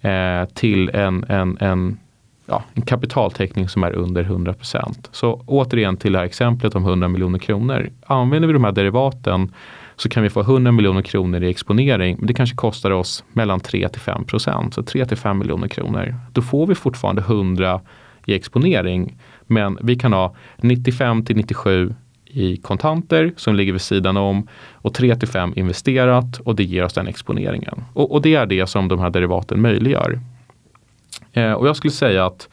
eh, 0.00 0.44
till 0.54 0.88
en, 0.88 1.24
en, 1.28 1.58
en, 1.60 1.98
ja, 2.46 2.64
en 2.74 2.82
kapitaltäckning 2.82 3.68
som 3.68 3.84
är 3.84 3.92
under 3.92 4.24
100% 4.24 5.08
Så 5.12 5.42
återigen 5.46 5.96
till 5.96 6.12
det 6.12 6.18
här 6.18 6.26
exemplet 6.26 6.74
om 6.74 6.84
100 6.84 7.08
miljoner 7.08 7.38
kronor. 7.38 7.90
Använder 8.06 8.46
vi 8.46 8.52
de 8.52 8.64
här 8.64 8.72
derivaten 8.72 9.52
så 9.96 10.08
kan 10.08 10.22
vi 10.22 10.30
få 10.30 10.40
100 10.40 10.72
miljoner 10.72 11.02
kronor 11.02 11.42
i 11.42 11.50
exponering. 11.50 12.16
Men 12.18 12.26
det 12.26 12.34
kanske 12.34 12.56
kostar 12.56 12.90
oss 12.90 13.24
mellan 13.32 13.60
3 13.60 13.88
till 13.88 14.00
5 14.00 14.24
procent. 14.24 14.74
Så 14.74 14.82
3 14.82 15.06
till 15.06 15.16
5 15.16 15.38
miljoner 15.38 15.68
kronor. 15.68 16.14
Då 16.32 16.42
får 16.42 16.66
vi 16.66 16.74
fortfarande 16.74 17.22
100 17.22 17.80
i 18.26 18.34
exponering. 18.34 19.18
Men 19.46 19.78
vi 19.82 19.96
kan 19.96 20.12
ha 20.12 20.34
95 20.56 21.24
till 21.24 21.36
97 21.36 21.94
i 22.24 22.56
kontanter 22.56 23.32
som 23.36 23.54
ligger 23.54 23.72
vid 23.72 23.80
sidan 23.80 24.16
om 24.16 24.48
och 24.72 24.94
3 24.94 25.16
till 25.16 25.28
5 25.28 25.52
investerat 25.56 26.38
och 26.38 26.56
det 26.56 26.64
ger 26.64 26.84
oss 26.84 26.92
den 26.92 27.08
exponeringen. 27.08 27.84
Och, 27.92 28.12
och 28.12 28.22
det 28.22 28.34
är 28.34 28.46
det 28.46 28.66
som 28.66 28.88
de 28.88 29.00
här 29.00 29.10
derivaten 29.10 29.60
möjliggör. 29.60 30.20
Eh, 31.32 31.52
och 31.52 31.68
jag 31.68 31.76
skulle 31.76 31.92
säga 31.92 32.26
att 32.26 32.48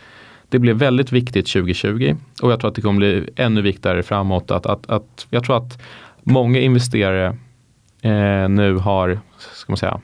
det 0.49 0.59
blev 0.59 0.75
väldigt 0.75 1.11
viktigt 1.11 1.47
2020 1.47 2.15
och 2.41 2.51
jag 2.51 2.59
tror 2.59 2.69
att 2.69 2.75
det 2.75 2.81
kommer 2.81 2.97
bli 2.97 3.29
ännu 3.35 3.61
viktigare 3.61 4.03
framåt. 4.03 4.51
Att, 4.51 4.65
att, 4.65 4.89
att 4.89 5.27
jag 5.29 5.43
tror 5.43 5.57
att 5.57 5.81
många 6.23 6.59
investerare 6.59 7.37
eh, 8.01 8.49
nu 8.49 8.75
har, 8.75 9.19
ska 9.37 9.71
man 9.71 9.77
säga, 9.77 9.99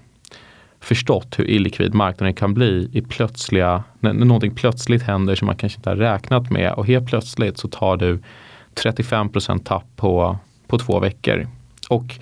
förstått 0.90 1.40
hur 1.40 1.50
illikvid 1.50 1.94
marknaden 1.94 2.34
kan 2.34 2.54
bli 2.54 2.90
i 2.94 3.02
plötsliga, 3.02 3.84
när, 4.00 4.14
när 4.14 4.26
någonting 4.26 4.56
plötsligt 4.56 5.04
händer 5.04 5.36
som 5.36 5.46
man 5.46 5.56
kanske 5.56 5.78
inte 5.78 5.90
har 5.90 5.96
räknat 5.96 6.50
med 6.50 6.74
och 6.74 6.88
helt 6.88 7.08
plötsligt 7.08 7.58
så 7.58 7.68
tar 7.68 7.98
du 7.98 8.20
35% 8.76 9.64
tapp 9.64 9.86
på, 9.96 10.38
på 10.68 10.78
två 10.78 11.00
veckor. 11.00 11.48
Och 11.90 12.16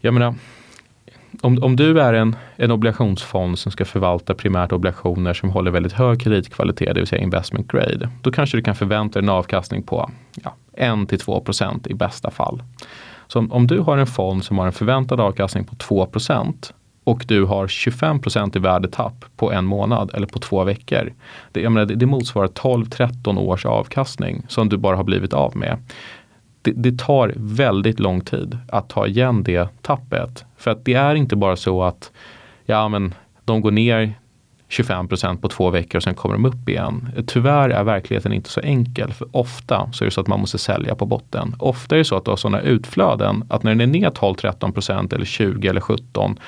jag 0.00 0.14
menar, 0.14 0.34
om, 1.40 1.62
om 1.62 1.76
du 1.76 2.00
är 2.00 2.14
en, 2.14 2.36
en 2.56 2.70
obligationsfond 2.70 3.58
som 3.58 3.72
ska 3.72 3.84
förvalta 3.84 4.34
primärt 4.34 4.72
obligationer 4.72 5.34
som 5.34 5.50
håller 5.50 5.70
väldigt 5.70 5.92
hög 5.92 6.20
kreditkvalitet, 6.20 6.94
det 6.94 7.00
vill 7.00 7.06
säga 7.06 7.22
investment 7.22 7.72
grade, 7.72 8.10
då 8.22 8.32
kanske 8.32 8.56
du 8.56 8.62
kan 8.62 8.74
förvänta 8.74 9.20
dig 9.20 9.26
en 9.26 9.34
avkastning 9.34 9.82
på 9.82 10.10
ja, 10.44 10.54
1-2% 10.78 11.88
i 11.90 11.94
bästa 11.94 12.30
fall. 12.30 12.62
Så 13.26 13.38
om, 13.38 13.52
om, 13.52 13.66
du 13.66 13.78
har 13.78 13.98
en 13.98 14.06
fond 14.06 14.44
som 14.44 14.58
har 14.58 14.66
en 14.66 14.72
förväntad 14.72 15.20
avkastning 15.20 15.64
på 15.64 15.74
2 15.74 16.06
och 17.08 17.24
du 17.28 17.44
har 17.44 17.66
25% 17.66 18.56
i 18.56 18.60
värdetapp 18.60 19.24
på 19.36 19.52
en 19.52 19.64
månad 19.64 20.10
eller 20.14 20.26
på 20.26 20.38
två 20.38 20.64
veckor. 20.64 21.12
Det, 21.52 21.60
jag 21.60 21.72
menar, 21.72 21.86
det, 21.86 21.94
det 21.94 22.06
motsvarar 22.06 22.48
12-13 22.48 23.38
års 23.38 23.66
avkastning 23.66 24.42
som 24.48 24.68
du 24.68 24.76
bara 24.76 24.96
har 24.96 25.04
blivit 25.04 25.32
av 25.32 25.56
med. 25.56 25.76
Det, 26.62 26.72
det, 26.72 26.98
tar 26.98 27.32
väldigt 27.36 28.00
lång 28.00 28.20
tid 28.20 28.58
att 28.68 28.88
ta 28.88 29.06
igen 29.06 29.42
det 29.42 29.68
tappet. 29.82 30.44
För 30.56 30.70
att 30.70 30.84
det 30.84 30.94
är 30.94 31.14
inte 31.14 31.36
bara 31.36 31.56
så 31.56 31.82
att 31.82 32.12
ja, 32.66 32.88
men 32.88 33.14
de 33.44 33.60
går 33.60 33.70
ner 33.70 34.14
25% 34.68 35.40
på 35.40 35.48
två 35.48 35.70
veckor 35.70 35.96
och 35.96 36.02
sen 36.02 36.14
kommer 36.14 36.34
de 36.34 36.44
upp 36.44 36.68
igen. 36.68 37.08
Tyvärr 37.26 37.70
är 37.70 37.84
verkligheten 37.84 38.32
inte 38.32 38.50
så 38.50 38.60
enkel. 38.60 39.12
För 39.12 39.28
ofta 39.32 39.92
så 39.92 40.04
är 40.04 40.06
det 40.06 40.10
så 40.10 40.20
att 40.20 40.26
man 40.26 40.40
måste 40.40 40.58
sälja 40.58 40.94
på 40.94 41.06
botten. 41.06 41.54
Ofta 41.58 41.94
är 41.94 41.98
det 41.98 42.04
så 42.04 42.16
att 42.16 42.24
du 42.24 42.30
har 42.30 42.36
sådana 42.36 42.60
utflöden 42.60 43.44
att 43.48 43.62
när 43.62 43.70
den 43.74 43.80
är 43.80 43.86
ner 43.86 44.10
12-13% 44.10 45.14
eller 45.14 45.24
20 45.24 45.68
eller 45.68 45.80
17 45.80 46.38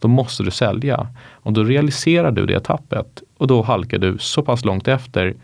då 0.00 0.08
måste 0.08 0.42
du 0.42 0.50
sälja. 0.50 1.06
Och 1.32 1.52
då 1.52 1.64
realiserar 1.64 2.30
du 2.30 2.46
det 2.46 2.60
tappet 2.60 3.22
och 3.36 3.46
då 3.46 3.62
halkar 3.62 3.98
du 3.98 4.18
så 4.18 4.42
pass 4.42 4.64
långt 4.64 4.88
efter 4.88 5.34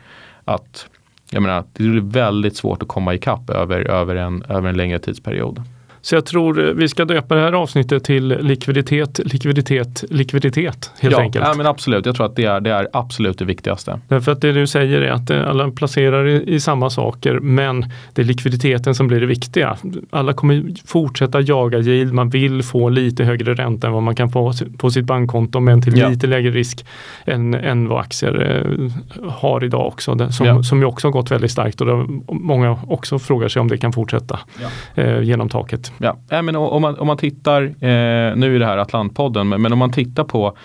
att 0.45 0.89
jag 1.31 1.43
menar, 1.43 1.65
det 1.73 1.83
blir 1.83 2.01
väldigt 2.01 2.57
svårt 2.57 2.83
att 2.83 2.89
komma 2.89 3.15
ikapp 3.15 3.51
över, 3.51 3.81
över, 3.81 4.17
en, 4.17 4.43
över 4.43 4.69
en 4.69 4.77
längre 4.77 4.99
tidsperiod. 4.99 5.63
Så 6.07 6.15
jag 6.15 6.27
tror 6.27 6.69
eh, 6.69 6.75
vi 6.75 6.89
ska 6.89 7.05
döpa 7.05 7.35
det 7.35 7.41
här 7.41 7.53
avsnittet 7.53 8.05
till 8.05 8.29
likviditet, 8.29 9.21
likviditet, 9.25 10.05
likviditet 10.11 10.91
helt 11.01 11.13
ja, 11.13 11.21
enkelt. 11.21 11.45
Ja, 11.47 11.55
men 11.57 11.67
absolut. 11.67 12.07
Jag 12.07 12.17
tror 12.17 12.27
att 12.27 12.37
det 12.37 12.45
är, 12.45 12.61
det 12.61 12.71
är 12.71 12.89
absolut 12.93 13.39
det 13.39 13.45
viktigaste. 13.45 14.01
Därför 14.09 14.33
att 14.33 14.41
det 14.41 14.53
du 14.53 14.67
säger 14.67 15.01
är 15.01 15.11
att 15.11 15.31
eh, 15.31 15.49
alla 15.49 15.71
placerar 15.71 16.27
i, 16.27 16.55
i 16.55 16.61
samma 16.61 16.91
saker 16.91 17.41
men 17.41 17.81
det 18.13 18.23
är 18.23 18.25
likviditeten 18.27 18.95
som 18.95 19.09
blir 19.09 19.21
det 19.21 19.27
viktiga. 19.27 19.77
Alla 20.11 20.33
kommer 20.33 20.65
fortsätta 20.87 21.41
jaga 21.41 21.79
yield, 21.79 22.13
man 22.13 22.31
vill 22.31 22.63
få 22.63 22.89
lite 22.89 23.25
högre 23.25 23.55
ränta 23.55 23.87
än 23.87 23.93
vad 23.93 24.03
man 24.03 24.15
kan 24.15 24.31
få 24.31 24.53
på 24.79 24.91
sitt 24.91 25.05
bankkonto 25.05 25.61
men 25.61 25.83
till 25.83 25.99
ja. 25.99 26.09
lite 26.09 26.27
lägre 26.27 26.51
risk 26.51 26.87
än, 27.25 27.55
än 27.55 27.89
vad 27.89 28.01
aktier 28.01 28.65
eh, 28.67 29.31
har 29.31 29.65
idag 29.65 29.87
också. 29.87 30.31
Som, 30.31 30.47
ja. 30.47 30.63
som 30.63 30.81
ju 30.81 30.85
också 30.85 31.07
har 31.07 31.13
gått 31.13 31.31
väldigt 31.31 31.51
starkt 31.51 31.81
och 31.81 32.09
många 32.29 32.79
också 32.87 33.19
frågar 33.19 33.49
sig 33.49 33.61
om 33.61 33.69
det 33.69 33.79
kan 33.79 33.93
fortsätta 33.93 34.39
eh, 34.95 35.23
genom 35.23 35.49
taket. 35.49 35.93
Ja, 35.99 36.17
äh, 36.31 36.43
men 36.43 36.57
om, 36.57 36.83
man, 36.83 36.99
om 36.99 37.07
man 37.07 37.17
tittar, 37.17 37.63
eh, 37.63 38.37
nu 38.37 38.55
är 38.55 38.59
det 38.59 38.67
här 38.67 38.79
Atlantpodden, 38.79 39.49
men, 39.49 39.63
men 39.63 39.73
om 39.73 39.79
man 39.79 39.93
tittar 39.93 40.25
på 40.25 40.57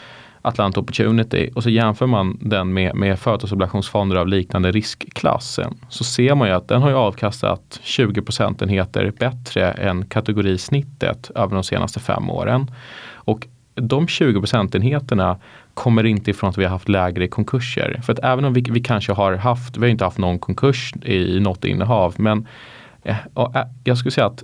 Atlant 0.41 0.77
Opportunity 0.77 1.49
och 1.55 1.63
så 1.63 1.69
jämför 1.69 2.05
man 2.05 2.37
den 2.41 2.73
med, 2.73 2.95
med 2.95 3.19
företagsobligationsfonder 3.19 4.15
av 4.15 4.27
liknande 4.27 4.71
riskklass 4.71 5.59
så 5.89 6.03
ser 6.03 6.35
man 6.35 6.47
ju 6.47 6.53
att 6.53 6.67
den 6.67 6.81
har 6.81 6.89
ju 6.89 6.95
avkastat 6.95 7.79
20 7.83 8.21
procentenheter 8.21 9.13
bättre 9.19 9.71
än 9.71 10.05
kategorisnittet 10.05 11.31
över 11.35 11.55
de 11.55 11.63
senaste 11.63 11.99
fem 11.99 12.29
åren. 12.29 12.71
Och 13.13 13.47
de 13.75 14.07
20 14.07 14.39
procentenheterna 14.39 15.37
kommer 15.73 16.05
inte 16.05 16.31
ifrån 16.31 16.49
att 16.49 16.57
vi 16.57 16.63
har 16.63 16.71
haft 16.71 16.89
lägre 16.89 17.27
konkurser. 17.27 17.99
För 18.03 18.13
att 18.13 18.19
även 18.23 18.45
om 18.45 18.53
vi, 18.53 18.65
vi 18.69 18.81
kanske 18.81 19.13
har 19.13 19.33
haft, 19.33 19.77
vi 19.77 19.81
har 19.81 19.87
inte 19.87 20.03
haft 20.03 20.17
någon 20.17 20.39
konkurs 20.39 20.93
i, 21.03 21.15
i 21.15 21.39
något 21.39 21.65
innehav, 21.65 22.15
men 22.17 22.47
eh, 23.03 23.17
eh 23.35 23.63
jag 23.83 23.97
skulle 23.97 24.11
säga 24.11 24.27
att 24.27 24.43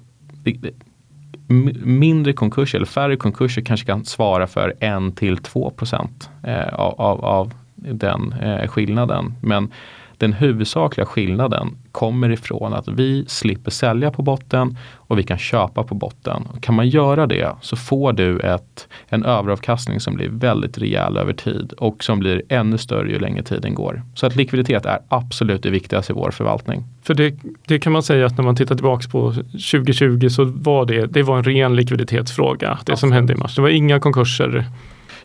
mindre 1.84 2.34
konkurser 2.34 2.77
eller 2.77 2.86
färre 2.86 3.16
konkurser 3.16 3.62
kanske 3.62 3.86
kan 3.86 4.06
svara 4.06 4.48
för 4.48 4.74
1 4.80 5.16
till 5.16 5.38
2 5.38 5.70
procent 5.70 6.30
eh, 6.44 6.74
av, 6.74 7.01
av, 7.01 7.25
av, 7.25 7.54
den 7.75 8.34
eh, 8.34 8.68
skillnaden. 8.68 9.34
Men 9.42 9.72
den 10.18 10.34
huvudsakliga 10.34 11.06
skillnaden 11.06 11.77
kommer 11.98 12.30
ifrån 12.30 12.74
att 12.74 12.88
vi 12.88 13.25
slipper 13.27 13.72
sälja 13.72 14.12
på 14.12 14.22
botten 14.22 14.77
och 14.96 15.20
vi 15.20 15.24
kan 15.24 15.38
köpa 15.38 15.84
på 15.84 15.96
botten. 15.96 16.44
Och 16.54 16.63
kan 16.63 16.75
man 16.75 16.89
göra 16.89 17.27
det 17.27 17.56
så 17.62 17.75
får 17.75 18.13
du 18.13 18.39
ett, 18.39 18.88
en 19.10 19.25
överavkastning 19.25 20.00
som 20.00 20.16
blir 20.16 20.30
väldigt 20.30 20.77
rejäl 20.77 21.18
över 21.18 21.34
tid 21.34 21.74
och 21.77 22.04
som 22.04 22.20
blir 22.20 22.42
ännu 22.50 22.77
större 22.77 23.10
ju 23.10 23.20
längre 23.20 23.44
tiden 23.44 23.75
går. 23.75 24.01
Så 24.16 24.25
att 24.25 24.36
likviditet 24.36 24.86
är 24.86 25.00
absolut 25.10 25.63
det 25.63 25.70
viktigaste 25.70 26.13
i 26.13 26.16
vår 26.16 26.32
förvaltning. 26.32 26.84
För 27.04 27.13
det, 27.13 27.36
det 27.68 27.80
kan 27.80 27.94
man 27.94 28.04
säga 28.04 28.25
att 28.25 28.38
när 28.38 28.46
man 28.46 28.56
tittar 28.56 28.75
tillbaka 28.75 29.10
på 29.10 29.32
2020 29.32 30.30
så 30.30 30.44
var 30.44 30.86
det, 30.86 31.06
det 31.06 31.24
var 31.24 31.38
en 31.38 31.44
ren 31.44 31.75
likviditetsfråga. 31.75 32.68
Det 32.68 32.74
absolut. 32.74 33.00
som 33.00 33.12
hände 33.12 33.34
i 33.34 33.36
mars. 33.36 33.56
Det 33.56 33.62
var 33.62 33.70
inga 33.70 34.00
konkurser 34.00 34.66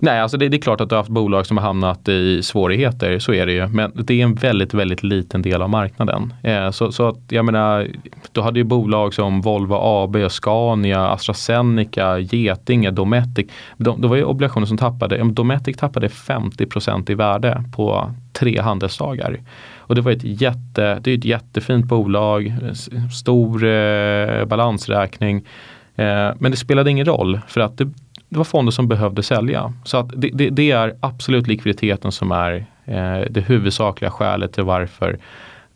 Nej, 0.05 0.21
alltså 0.21 0.37
det, 0.37 0.49
det, 0.49 0.57
är 0.57 0.61
klart 0.61 0.81
att 0.81 0.89
du 0.89 0.95
har 0.95 1.01
haft 1.01 1.11
bolag 1.11 1.47
som 1.47 1.57
har 1.57 1.65
hamnat 1.65 2.09
i 2.09 2.43
svårigheter, 2.43 3.19
så 3.19 3.33
är 3.35 3.47
det 3.47 3.53
ju. 3.53 3.69
Men 3.69 3.93
det 3.95 4.21
är 4.21 4.25
en 4.25 4.35
väldigt, 4.35 4.75
väldigt 4.75 5.03
liten 5.03 5.43
del 5.43 5.63
av 5.63 5.71
marknaden. 5.71 6.35
Eh, 6.43 6.62
Eh, 6.65 6.71
så, 6.71 6.93
så 6.93 7.09
att 7.09 7.19
jag 7.29 7.45
menar, 7.45 7.89
du 8.33 8.41
hade 8.41 8.59
ju 8.59 8.65
bolag 8.65 9.15
som 9.15 9.41
Volvo 9.41 9.75
AB, 9.75 10.31
Scania, 10.31 11.09
AstraZeneca, 11.09 12.19
Getinge, 12.19 12.91
Dometic. 12.91 13.47
De, 13.77 14.09
var 14.09 14.17
ju 14.17 14.25
obligationer 14.25 14.67
som 14.67 14.79
tappade, 14.79 15.25
Dometic 15.25 15.77
tappade 15.77 16.09
50% 16.09 17.11
i 17.11 17.15
värde 17.15 17.65
på 17.77 18.11
tre 18.33 18.61
handelsdagar. 18.61 19.41
Och 19.77 19.95
det 19.95 20.01
var 20.01 20.13
ett, 20.13 20.25
jätte, 20.25 21.01
det 21.01 21.11
är 21.11 21.19
ett 21.19 21.25
jättefint 21.25 21.87
bolag, 21.87 22.55
stor 23.13 23.65
eh, 23.65 24.45
balansräkning. 24.45 25.37
Eh, 25.97 26.31
men 26.39 26.51
det 26.51 26.57
spelade 26.57 26.91
ingen 26.91 27.07
roll 27.07 27.41
för 27.49 27.61
att 27.61 27.79
det, 27.79 27.85
det 28.29 28.39
var 28.39 28.45
fonder 28.45 28.73
som 28.73 28.89
behövde 28.89 29.23
sälja. 29.23 29.73
Så 29.85 29.97
att 29.97 30.11
det, 30.17 30.31
det, 30.35 30.51
det 30.51 30.71
är 30.71 30.95
absolut 31.01 31.47
likviditeten 31.47 32.13
som 32.13 32.33
är 32.33 32.67
eh, 32.85 33.21
det 33.31 33.41
huvudsakliga 33.41 34.11
skälet 34.11 34.53
till 34.53 34.65
varför 34.65 35.19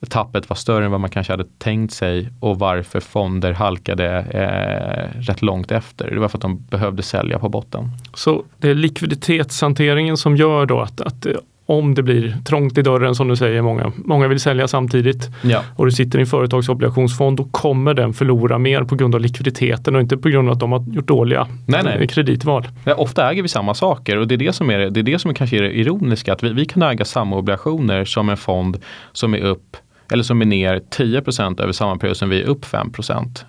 tappet 0.09 0.49
var 0.49 0.57
större 0.57 0.85
än 0.85 0.91
vad 0.91 1.00
man 1.00 1.11
kanske 1.11 1.33
hade 1.33 1.47
tänkt 1.59 1.93
sig 1.93 2.29
och 2.41 2.59
varför 2.59 3.00
fonder 3.00 3.53
halkade 3.53 4.19
eh, 4.19 5.21
rätt 5.21 5.43
långt 5.43 5.73
efter. 5.73 6.11
Det 6.11 6.21
var 6.21 6.29
för 6.29 6.38
att 6.38 6.43
de 6.43 6.67
behövde 6.71 7.03
sälja 7.03 7.38
på 7.38 7.49
botten. 7.49 7.91
Så 8.15 8.45
det 8.59 8.71
är 8.71 8.75
likviditetshanteringen 8.75 10.17
som 10.17 10.37
gör 10.37 10.67
då 10.67 10.81
att, 10.81 11.00
att 11.00 11.26
om 11.67 11.95
det 11.95 12.03
blir 12.03 12.37
trångt 12.45 12.79
i 12.79 12.83
dörren 12.83 13.15
som 13.15 13.29
du 13.29 13.37
säger, 13.37 13.62
många, 13.62 13.93
många 13.97 14.29
vill 14.29 14.41
sälja 14.41 14.69
samtidigt 14.69 15.31
ja. 15.43 15.62
och 15.76 15.85
du 15.85 15.93
sitter 15.93 16.19
i 16.19 16.23
en 16.23 16.26
företagsobligationsfond, 16.26 17.37
då 17.37 17.45
kommer 17.45 17.95
den 17.95 18.12
förlora 18.12 18.59
mer 18.59 18.85
på 18.85 18.95
grund 18.95 19.15
av 19.15 19.21
likviditeten 19.21 19.95
och 19.95 20.00
inte 20.00 20.17
på 20.17 20.29
grund 20.29 20.49
av 20.49 20.53
att 20.53 20.61
de 20.61 20.73
har 20.73 20.85
gjort 20.93 21.09
dåliga 21.09 21.49
nej, 21.67 21.83
nej. 21.85 22.09
kreditval. 22.09 22.69
Ja, 22.85 22.95
ofta 22.95 23.31
äger 23.31 23.43
vi 23.43 23.49
samma 23.49 23.75
saker 23.75 24.17
och 24.17 24.29
det 24.29 24.35
är 24.35 24.37
det 24.37 24.53
som 24.53 24.71
är 24.71 24.79
det, 24.79 25.00
är 25.00 25.05
det 25.05 25.19
som 25.19 25.35
kanske 25.35 25.57
är 25.57 25.62
det 25.62 25.79
ironiska, 25.79 26.33
att 26.33 26.43
vi, 26.43 26.53
vi 26.53 26.65
kan 26.65 26.83
äga 26.83 27.05
samma 27.05 27.37
obligationer 27.37 28.05
som 28.05 28.29
en 28.29 28.37
fond 28.37 28.79
som 29.12 29.35
är 29.35 29.41
upp 29.41 29.76
eller 30.10 30.22
som 30.22 30.40
är 30.40 30.46
ner 30.46 30.80
10% 30.90 31.62
över 31.62 31.72
samma 31.72 31.96
period 31.96 32.16
som 32.16 32.28
vi 32.28 32.42
är 32.42 32.46
upp 32.46 32.64
5 32.64 32.92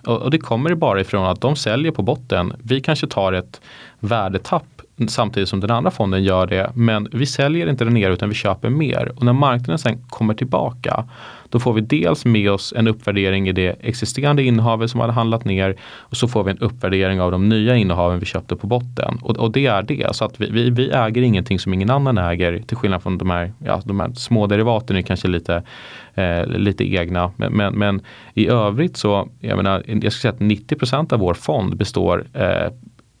och, 0.06 0.22
och 0.22 0.30
det 0.30 0.38
kommer 0.38 0.74
bara 0.74 1.00
ifrån 1.00 1.26
att 1.26 1.40
de 1.40 1.56
säljer 1.56 1.92
på 1.92 2.02
botten. 2.02 2.52
Vi 2.62 2.80
kanske 2.80 3.06
tar 3.06 3.32
ett 3.32 3.60
värdetapp 4.00 4.82
samtidigt 5.08 5.48
som 5.48 5.60
den 5.60 5.70
andra 5.70 5.90
fonden 5.90 6.24
gör 6.24 6.46
det. 6.46 6.70
Men 6.74 7.08
vi 7.12 7.26
säljer 7.26 7.66
inte 7.66 7.84
den 7.84 7.94
ner 7.94 8.10
utan 8.10 8.28
vi 8.28 8.34
köper 8.34 8.70
mer. 8.70 9.12
Och 9.16 9.24
när 9.24 9.32
marknaden 9.32 9.78
sen 9.78 9.98
kommer 10.08 10.34
tillbaka 10.34 11.04
då 11.50 11.58
får 11.58 11.72
vi 11.72 11.80
dels 11.80 12.24
med 12.24 12.50
oss 12.50 12.74
en 12.76 12.88
uppvärdering 12.88 13.48
i 13.48 13.52
det 13.52 13.76
existerande 13.80 14.42
innehavet 14.42 14.90
som 14.90 15.00
hade 15.00 15.12
handlat 15.12 15.44
ner 15.44 15.76
och 15.82 16.16
så 16.16 16.28
får 16.28 16.44
vi 16.44 16.50
en 16.50 16.58
uppvärdering 16.58 17.20
av 17.20 17.30
de 17.30 17.48
nya 17.48 17.76
innehaven 17.76 18.18
vi 18.18 18.26
köpte 18.26 18.56
på 18.56 18.66
botten. 18.66 19.18
Och, 19.22 19.36
och 19.36 19.52
det 19.52 19.66
är 19.66 19.82
det. 19.82 20.16
Så 20.16 20.24
att 20.24 20.40
vi, 20.40 20.50
vi, 20.50 20.70
vi, 20.70 20.90
äger 20.90 21.22
ingenting 21.22 21.58
som 21.58 21.74
ingen 21.74 21.90
annan 21.90 22.18
äger 22.18 22.62
till 22.66 22.76
skillnad 22.76 23.02
från 23.02 23.18
de 23.18 23.30
här, 23.30 23.52
ja, 23.64 23.82
de 23.84 24.00
här 24.00 24.12
små 24.12 24.46
derivaten 24.46 24.96
är 24.96 25.02
kanske 25.02 25.28
lite, 25.28 25.62
eh, 26.14 26.46
lite 26.46 26.94
egna. 26.94 27.32
Men, 27.36 27.52
men, 27.52 27.74
men, 27.74 28.00
i 28.34 28.48
övrigt 28.48 28.96
så, 28.96 29.28
jag 29.40 29.56
menar, 29.56 29.82
jag 29.86 29.98
skulle 29.98 30.10
säga 30.10 30.32
att 30.32 30.40
90% 30.40 31.12
av 31.12 31.20
vår 31.20 31.34
fond 31.34 31.76
består 31.76 32.24
eh, 32.32 32.72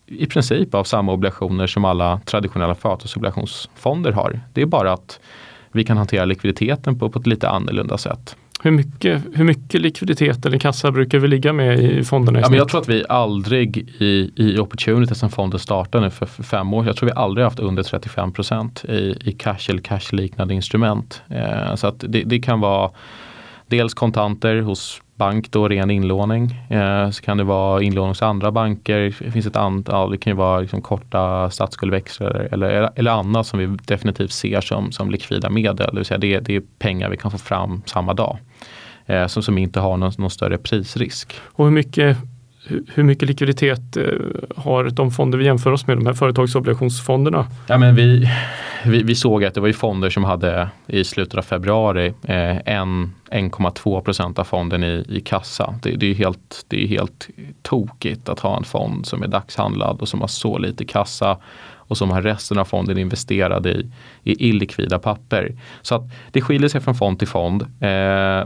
i 0.08 0.26
princip 0.26 0.74
av 0.74 0.84
samma 0.84 1.12
obligationer 1.12 1.66
som 1.66 1.84
alla 1.84 2.20
traditionella 2.24 2.74
företagsobligationsfonder 2.74 4.12
har. 4.12 4.40
Det 4.52 4.62
är 4.62 4.66
bara 4.66 4.92
att 4.92 5.20
vi 5.72 5.84
kan 5.84 5.96
hantera 5.96 6.24
likviditeten 6.24 6.98
på, 6.98 7.10
på 7.10 7.18
ett 7.18 7.26
lite 7.26 7.48
annorlunda 7.48 7.98
sätt. 7.98 8.36
Hur 8.62 8.70
mycket, 8.70 9.22
hur 9.34 9.44
mycket 9.44 9.80
likviditet 9.80 10.46
eller 10.46 10.58
kassa 10.58 10.90
brukar 10.90 11.18
vi 11.18 11.28
ligga 11.28 11.52
med 11.52 11.80
i 11.80 12.04
fonderna? 12.04 12.38
I 12.38 12.42
ja, 12.42 12.48
men 12.48 12.58
jag 12.58 12.68
tror 12.68 12.80
att 12.80 12.88
vi 12.88 13.04
aldrig 13.08 13.76
i, 13.98 14.30
i 14.36 14.58
Opportunity 14.58 15.14
som 15.14 15.30
fonden 15.30 15.60
startade 15.60 16.10
för, 16.10 16.26
för 16.26 16.42
fem 16.42 16.74
år 16.74 16.86
jag 16.86 16.96
tror 16.96 17.06
vi 17.08 17.12
aldrig 17.12 17.44
haft 17.44 17.58
under 17.58 17.82
35 17.82 18.32
procent 18.32 18.84
i, 18.84 19.16
i 19.20 19.32
cash 19.32 19.70
eller 19.70 19.80
cash-liknande 19.80 20.54
instrument. 20.54 21.22
Eh, 21.28 21.74
så 21.74 21.86
att 21.86 22.04
det, 22.08 22.22
det 22.22 22.38
kan 22.38 22.60
vara 22.60 22.90
dels 23.66 23.94
kontanter 23.94 24.60
hos 24.60 25.02
bank 25.18 25.50
då 25.50 25.68
ren 25.68 25.90
inlåning. 25.90 26.54
Eh, 26.70 27.10
så 27.10 27.22
kan 27.22 27.36
det 27.36 27.44
vara 27.44 27.82
inlåning 27.82 28.08
hos 28.08 28.22
andra 28.22 28.50
banker. 28.50 28.98
Det 28.98 29.30
finns 29.30 29.46
ett 29.46 29.56
antal, 29.56 30.10
det 30.10 30.18
kan 30.18 30.30
ju 30.30 30.36
vara 30.36 30.60
liksom 30.60 30.82
korta 30.82 31.50
statsskuldväxlar 31.50 32.48
eller, 32.52 32.90
eller, 32.94 33.10
annat 33.10 33.46
som 33.46 33.58
vi 33.58 33.66
definitivt 33.66 34.32
ser 34.32 34.60
som, 34.60 34.92
som 34.92 35.10
likvida 35.10 35.50
medel. 35.50 35.88
Det 35.92 35.96
vill 35.96 36.04
säga 36.04 36.18
det, 36.18 36.40
det 36.40 36.56
är 36.56 36.62
pengar 36.78 37.10
vi 37.10 37.16
kan 37.16 37.30
få 37.30 37.38
fram 37.38 37.82
samma 37.86 38.14
dag. 38.14 38.38
Eh, 39.06 39.26
som, 39.26 39.42
som 39.42 39.58
inte 39.58 39.80
har 39.80 39.96
någon, 39.96 40.12
någon 40.18 40.30
större 40.30 40.58
prisrisk. 40.58 41.34
Och 41.42 41.64
hur 41.64 41.72
mycket 41.72 42.16
hur 42.94 43.02
mycket 43.02 43.28
likviditet 43.28 43.96
eh, 43.96 44.04
har 44.56 44.84
de 44.84 45.10
fonder 45.10 45.38
vi 45.38 45.44
jämför 45.44 45.72
oss 45.72 45.86
med, 45.86 45.96
de 45.96 46.06
här 46.06 46.14
företagsobligationsfonderna? 46.14 47.46
Ja, 47.66 47.78
men 47.78 47.94
vi, 47.94 48.30
vi, 48.84 49.02
vi 49.02 49.14
såg 49.14 49.44
att 49.44 49.54
det 49.54 49.60
var 49.60 49.66
ju 49.66 49.72
fonder 49.72 50.10
som 50.10 50.24
hade 50.24 50.68
i 50.86 51.04
slutet 51.04 51.34
av 51.34 51.42
februari 51.42 52.14
eh, 52.22 52.34
1,2 52.34 54.00
procent 54.00 54.38
av 54.38 54.44
fonden 54.44 54.84
i, 54.84 55.04
i 55.08 55.20
kassa. 55.20 55.74
Det, 55.82 55.90
det, 55.90 56.10
är 56.10 56.14
helt, 56.14 56.64
det 56.68 56.84
är 56.84 56.86
helt 56.86 57.28
tokigt 57.62 58.28
att 58.28 58.40
ha 58.40 58.56
en 58.56 58.64
fond 58.64 59.06
som 59.06 59.22
är 59.22 59.28
dagshandlad 59.28 60.00
och 60.00 60.08
som 60.08 60.20
har 60.20 60.28
så 60.28 60.58
lite 60.58 60.84
kassa 60.84 61.38
och 61.88 61.98
som 61.98 62.10
har 62.10 62.22
resten 62.22 62.58
av 62.58 62.64
fonden 62.64 62.98
investerad 62.98 63.66
i, 63.66 63.90
i 64.22 64.48
illikvida 64.48 64.98
papper. 64.98 65.56
Så 65.82 65.94
att 65.94 66.02
det 66.30 66.40
skiljer 66.40 66.68
sig 66.68 66.80
från 66.80 66.94
fond 66.94 67.18
till 67.18 67.28
fond. 67.28 67.62
Eh, 67.62 67.68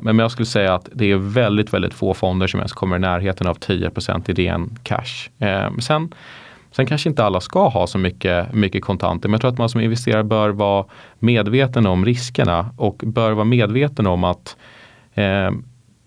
men 0.03 0.19
jag 0.19 0.31
skulle 0.31 0.47
säga 0.47 0.75
att 0.75 0.89
det 0.93 1.11
är 1.11 1.17
väldigt, 1.17 1.75
väldigt 1.75 1.95
få 1.95 2.15
fonder 2.15 2.47
som 2.47 2.61
ens 2.61 2.73
kommer 2.73 2.97
i 2.97 2.99
närheten 2.99 3.47
av 3.47 3.59
10% 3.59 4.31
i 4.31 4.47
ren 4.47 4.79
cash. 4.83 5.47
Eh, 5.47 5.77
sen 5.79 6.15
Sen 6.73 6.87
kanske 6.87 7.09
inte 7.09 7.25
alla 7.25 7.41
ska 7.41 7.69
ha 7.69 7.87
så 7.87 7.99
mycket, 7.99 8.55
mycket 8.55 8.83
kontanter 8.85 9.29
men 9.29 9.33
jag 9.33 9.41
tror 9.41 9.51
att 9.51 9.59
man 9.59 9.69
som 9.69 9.81
investerare 9.81 10.25
bör 10.25 10.51
vara 10.51 10.85
medveten 11.19 11.87
om 11.87 12.05
riskerna 12.05 12.71
och 12.77 13.03
bör 13.07 13.33
vara 13.33 13.45
medveten 13.45 14.07
om 14.07 14.25
att 14.25 14.57
eh, 15.15 15.51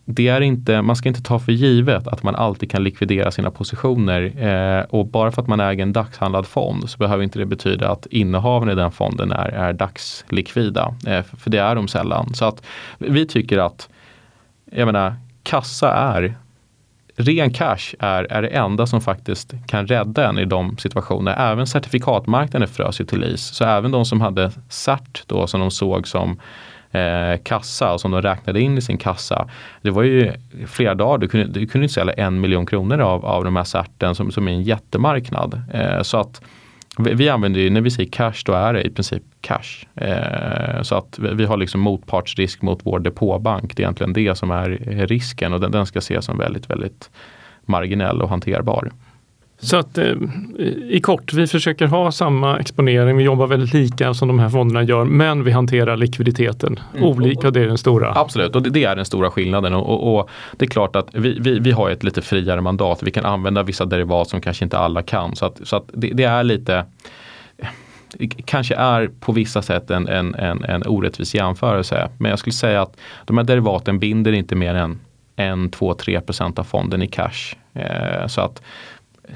det 0.06 0.28
är 0.28 0.42
inte, 0.42 0.82
man 0.82 0.96
ska 0.96 1.10
inte 1.10 1.24
ta 1.24 1.40
för 1.40 1.52
givet 1.52 2.08
att 2.08 2.24
man 2.24 2.36
alltid 2.36 2.72
kan 2.72 2.84
likvidera 2.84 3.32
sina 3.32 3.52
positioner 3.52 4.48
eh, 4.48 4.84
och 4.84 5.08
bara 5.08 5.32
för 5.32 5.42
att 5.42 5.48
man 5.48 5.60
äger 5.60 5.84
en 5.84 5.94
dagshandlad 5.94 6.46
fond 6.48 6.90
så 6.90 6.98
behöver 6.98 7.24
inte 7.24 7.40
det 7.40 7.46
betyda 7.46 7.90
att 7.90 8.06
innehaven 8.06 8.70
i 8.70 8.76
den 8.76 8.92
fonden 8.92 9.32
är, 9.32 9.48
är 9.48 9.74
dagslikvida. 9.74 10.96
Eh, 11.08 11.24
för 11.24 11.50
det 11.50 11.58
är 11.58 11.76
de 11.76 11.88
sällan. 11.88 12.34
Så 12.34 12.46
att 12.46 12.66
vi 12.98 13.28
tycker 13.28 13.58
att 13.58 13.90
jag 14.72 14.86
menar, 14.86 15.16
kassa 15.44 15.94
är 15.94 16.36
ren 17.16 17.54
cash 17.54 17.96
är, 18.00 18.24
är 18.24 18.42
det 18.42 18.48
enda 18.48 18.88
som 18.88 19.02
faktiskt 19.02 19.54
kan 19.68 19.88
rädda 19.88 20.30
en 20.30 20.40
i 20.40 20.46
de 20.46 20.78
situationer. 20.78 21.52
Även 21.52 21.68
certifikatmarknaden 21.68 22.68
frös 22.68 23.02
ju 23.02 23.06
till 23.06 23.24
is. 23.24 23.42
Så 23.42 23.66
även 23.66 23.92
de 23.92 24.06
som 24.06 24.22
hade 24.22 24.52
CERT 24.70 25.24
då 25.28 25.48
som 25.48 25.60
de 25.60 25.72
såg 25.72 26.08
som 26.08 26.40
eh, 26.96 27.38
kassa 27.44 27.98
som 27.98 28.12
de 28.12 28.22
räknade 28.22 28.62
in 28.62 28.78
i 28.78 28.82
sin 28.82 28.98
kassa. 28.98 29.48
Det 29.82 29.90
var 29.90 30.04
ju 30.04 30.32
flera 30.68 30.96
dagar, 30.96 31.18
du 31.18 31.28
kunde, 31.28 31.60
du 31.60 31.68
kunde 31.68 31.86
inte 31.86 31.94
sälja 31.94 32.14
en 32.14 32.42
miljon 32.42 32.66
kronor 32.66 33.00
av, 33.00 33.26
av 33.26 33.44
de 33.44 33.56
här 33.56 33.64
certen 33.64 34.16
som, 34.16 34.32
som 34.32 34.48
är 34.48 34.52
en 34.52 34.64
jättemarknad. 34.64 35.62
Eh, 35.74 36.02
så 36.02 36.18
att 36.18 36.42
vi, 36.98 37.14
vi, 37.14 37.30
använder 37.30 37.60
ju, 37.60 37.70
när 37.70 37.82
vi 37.82 37.92
säger 37.92 38.10
cash 38.10 38.44
då 38.46 38.54
är 38.54 38.74
det 38.74 38.82
i 38.82 38.90
princip 38.90 39.24
cash. 39.42 39.86
Eh, 39.96 40.82
så 40.82 40.96
att 40.96 41.20
vi, 41.20 41.34
vi, 41.34 41.46
har 41.46 41.58
liksom 41.58 41.82
motpartsrisk 41.82 42.62
mot 42.62 42.80
vår 42.84 43.00
depåbank. 43.00 43.76
Det 43.76 43.82
är 43.82 43.84
egentligen 43.84 44.14
det 44.14 44.36
som 44.36 44.52
är 44.52 44.70
risken 45.08 45.54
och 45.54 45.60
den, 45.60 45.72
den 45.72 45.86
ska 45.86 46.00
ses 46.00 46.26
som 46.26 46.38
väldigt, 46.38 46.70
väldigt 46.70 47.10
marginell 47.66 48.22
och 48.22 48.30
hanterbar. 48.30 48.92
Så 49.58 49.78
att 49.78 49.98
eh, 49.98 50.14
i 50.90 51.00
kort, 51.04 51.34
vi 51.34 51.48
försöker 51.48 51.88
ha 51.88 52.12
samma 52.12 52.60
exponering, 52.60 53.18
vi 53.18 53.24
jobbar 53.24 53.48
väldigt 53.48 53.74
lika 53.74 54.14
som 54.14 54.28
de 54.28 54.40
här 54.40 54.50
fonderna 54.50 54.84
gör, 54.84 55.06
men 55.06 55.44
vi 55.44 55.52
hanterar 55.52 55.98
likviditeten 55.98 56.80
mm. 56.94 57.04
olika. 57.04 57.52
Det 57.52 57.62
är 57.62 57.68
den 57.68 57.78
stora. 57.78 58.14
Absolut, 58.16 58.56
och 58.56 58.62
det, 58.62 58.70
det 58.70 58.84
är 58.84 58.96
den 58.96 59.06
stora 59.06 59.32
skillnaden. 59.32 59.74
Och, 59.74 59.90
och, 59.90 60.20
och, 60.20 60.30
det 60.58 60.66
är 60.66 60.70
klart 60.70 60.96
att 60.96 61.08
vi, 61.14 61.38
vi, 61.40 61.60
vi 61.60 61.72
har 61.72 61.90
ett 61.90 62.04
lite 62.04 62.22
friare 62.22 62.62
mandat. 62.62 63.04
Vi 63.04 63.12
kan 63.12 63.26
använda 63.26 63.64
vissa 63.64 63.86
derivat 63.86 64.30
som 64.30 64.42
kanske 64.42 64.66
inte 64.66 64.78
alla 64.78 65.02
kan. 65.02 65.36
Så 65.36 65.46
att, 65.46 65.60
så 65.64 65.76
att 65.76 65.90
det, 65.94 66.08
det 66.14 66.24
är 66.24 66.44
lite 66.44 66.86
kanske 68.46 68.76
är 68.76 69.10
på 69.20 69.32
vissa 69.32 69.62
sätt 69.62 69.92
en, 69.92 70.08
en, 70.08 70.36
en, 70.36 70.64
en 70.64 70.84
orättvis 70.88 71.36
jämförelse. 71.36 72.10
Men 72.18 72.30
jag 72.30 72.40
skulle 72.40 72.54
säga 72.54 72.82
att 72.82 72.98
de 73.26 73.38
här 73.38 73.46
derivaten 73.46 74.00
binder 74.00 74.32
inte 74.32 74.56
mer 74.56 74.76
än 74.76 75.00
1, 75.36 75.72
2, 75.72 75.94
3 75.94 76.22
procent 76.22 76.60
av 76.60 76.64
fonden 76.64 77.02
i 77.02 77.08
cash. 77.08 77.56
Eh, 77.74 78.28
så 78.28 78.42
att 78.42 78.62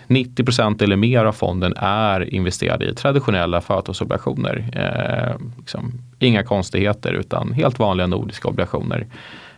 90% 0.08 0.84
eller 0.84 0.96
mer 0.96 1.26
av 1.26 1.32
fonden 1.32 1.74
är 1.78 2.34
investerad 2.34 2.84
i 2.84 2.96
traditionella 2.96 3.62
företagsobligationer. 3.62 4.70
Eh, 4.74 5.48
liksom, 5.58 5.92
inga 6.20 6.44
konstigheter 6.44 7.14
utan 7.14 7.54
helt 7.54 7.80
vanliga 7.80 8.08
nordiska 8.08 8.48
obligationer. 8.48 9.08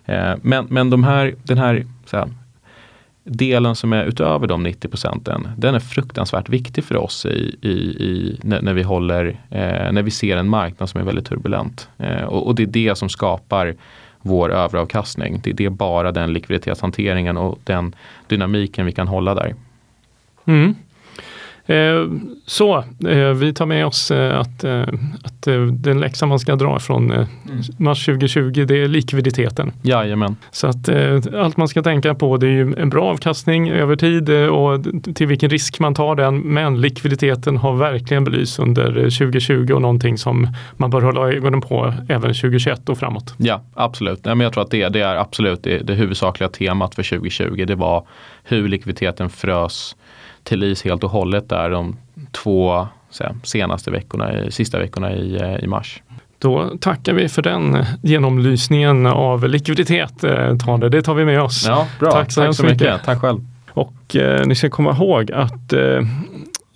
Eh, 0.05 0.33
men 0.41 0.65
men 0.69 0.89
de 0.89 1.03
här, 1.03 1.35
den 1.43 1.57
här, 1.57 1.85
här 2.11 2.27
delen 3.23 3.75
som 3.75 3.93
är 3.93 4.03
utöver 4.03 4.47
de 4.47 4.63
90 4.63 4.89
procenten, 4.89 5.47
den 5.57 5.75
är 5.75 5.79
fruktansvärt 5.79 6.49
viktig 6.49 6.83
för 6.83 6.95
oss 6.95 7.25
i, 7.25 7.57
i, 7.61 7.69
i 7.69 8.39
när, 8.43 8.61
när, 8.61 8.73
vi 8.73 8.83
håller, 8.83 9.27
eh, 9.49 9.91
när 9.91 10.01
vi 10.01 10.11
ser 10.11 10.37
en 10.37 10.49
marknad 10.49 10.89
som 10.89 11.01
är 11.01 11.05
väldigt 11.05 11.25
turbulent. 11.25 11.89
Eh, 11.97 12.23
och, 12.23 12.47
och, 12.47 12.55
det 12.55 12.63
är 12.63 12.67
det 12.67 12.97
som 12.97 13.09
skapar 13.09 13.75
vår 14.21 14.51
överavkastning. 14.51 15.41
Det, 15.43 15.51
det 15.51 15.65
är 15.65 15.69
bara 15.69 16.11
den 16.11 16.33
likviditetshanteringen 16.33 17.37
och 17.37 17.59
den 17.63 17.95
dynamiken 18.27 18.85
vi 18.85 18.91
kan 18.91 19.07
hålla 19.07 19.35
där. 19.35 19.55
Mm. 20.51 20.75
Eh, 21.65 22.07
så, 22.45 22.77
eh, 23.07 23.29
vi 23.33 23.53
tar 23.53 23.65
med 23.65 23.85
oss 23.85 24.11
eh, 24.11 24.39
att, 24.39 24.63
att 25.23 25.47
den 25.71 25.99
läxa 25.99 26.25
man 26.25 26.39
ska 26.39 26.55
dra 26.55 26.79
från 26.79 27.11
eh, 27.11 27.27
mars 27.77 28.05
2020 28.05 28.65
det 28.67 28.83
är 28.83 28.87
likviditeten. 28.87 29.71
Jajamän. 29.81 30.35
Så 30.51 30.67
att 30.67 30.89
allt 31.35 31.57
man 31.57 31.67
ska 31.67 31.83
tänka 31.83 32.15
på 32.15 32.37
det 32.37 32.47
är 32.47 32.51
ju 32.51 32.73
en 32.77 32.89
bra 32.89 33.03
avkastning 33.03 33.69
över 33.69 33.95
tid 33.95 34.29
och 34.29 34.83
till 35.15 35.27
vilken 35.27 35.49
risk 35.49 35.79
man 35.79 35.93
tar 35.93 36.15
den. 36.15 36.39
Men 36.39 36.81
likviditeten 36.81 37.57
har 37.57 37.75
verkligen 37.75 38.23
belysts 38.23 38.59
under 38.59 38.93
2020 38.93 39.73
och 39.73 39.81
någonting 39.81 40.17
som 40.17 40.47
man 40.77 40.89
bör 40.89 41.01
hålla 41.01 41.31
ögonen 41.31 41.61
på 41.61 41.93
även 42.09 42.33
2021 42.33 42.89
och 42.89 42.97
framåt. 42.97 43.33
Ja, 43.37 43.61
absolut. 43.73 44.25
Nej, 44.25 44.35
men 44.35 44.43
jag 44.43 44.53
tror 44.53 44.63
att 44.63 44.71
det, 44.71 44.89
det 44.89 45.01
är 45.01 45.15
absolut 45.15 45.63
det, 45.63 45.77
det 45.77 45.93
huvudsakliga 45.93 46.49
temat 46.49 46.95
för 46.95 47.03
2020. 47.03 47.65
Det 47.65 47.75
var 47.75 48.07
hur 48.43 48.67
likviditeten 48.67 49.29
frös 49.29 49.95
till 50.43 50.63
is 50.63 50.83
helt 50.83 51.03
och 51.03 51.09
hållet 51.11 51.49
där 51.49 51.69
de 51.69 51.97
två 52.31 52.87
säga, 53.09 53.35
senaste 53.43 53.91
veckorna, 53.91 54.51
sista 54.51 54.79
veckorna 54.79 55.13
i, 55.13 55.41
eh, 55.41 55.55
i 55.55 55.67
mars. 55.67 56.01
Då 56.39 56.77
tackar 56.81 57.13
vi 57.13 57.29
för 57.29 57.41
den 57.41 57.85
genomlysningen 58.01 59.05
av 59.05 59.47
likviditet. 59.47 60.23
Eh, 60.23 60.57
Tade. 60.57 60.89
Det 60.89 61.01
tar 61.01 61.13
vi 61.13 61.25
med 61.25 61.41
oss. 61.41 61.65
Ja, 61.67 61.87
bra. 61.99 62.11
Tack 62.11 62.31
så 62.31 62.41
Tack 62.41 62.55
så 62.55 62.63
mycket. 62.63 62.79
mycket. 62.79 63.03
Tack 63.03 63.21
själv. 63.21 63.39
Och 63.71 64.15
eh, 64.15 64.45
ni 64.45 64.55
ska 64.55 64.69
komma 64.69 64.91
ihåg 64.91 65.31
att 65.31 65.73
eh, 65.73 65.99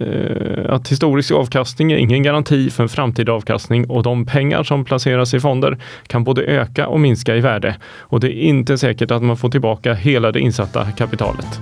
eh, 0.08 0.70
att 0.70 0.92
historisk 0.92 1.32
avkastning 1.32 1.92
är 1.92 1.98
ingen 1.98 2.24
garanti 2.24 2.70
för 2.70 2.84
en 2.84 2.90
framtida 2.90 3.32
avkastning 3.32 3.90
och 3.90 4.04
de 4.04 4.26
pengar 4.26 4.64
som 4.64 4.86
placeras 4.86 5.34
i 5.34 5.40
fonder 5.40 5.78
kan 6.08 6.24
både 6.24 6.42
öka 6.44 6.88
och 6.88 7.00
minska 7.00 7.36
i 7.36 7.42
värde. 7.42 7.76
Och 8.00 8.20
det 8.20 8.28
är 8.28 8.42
inte 8.42 8.78
säkert 8.78 9.12
att 9.12 9.24
man 9.24 9.38
får 9.38 9.50
tillbaka 9.50 9.94
hela 9.94 10.32
det 10.32 10.40
insatta 10.40 10.86
kapitalet. 10.86 11.60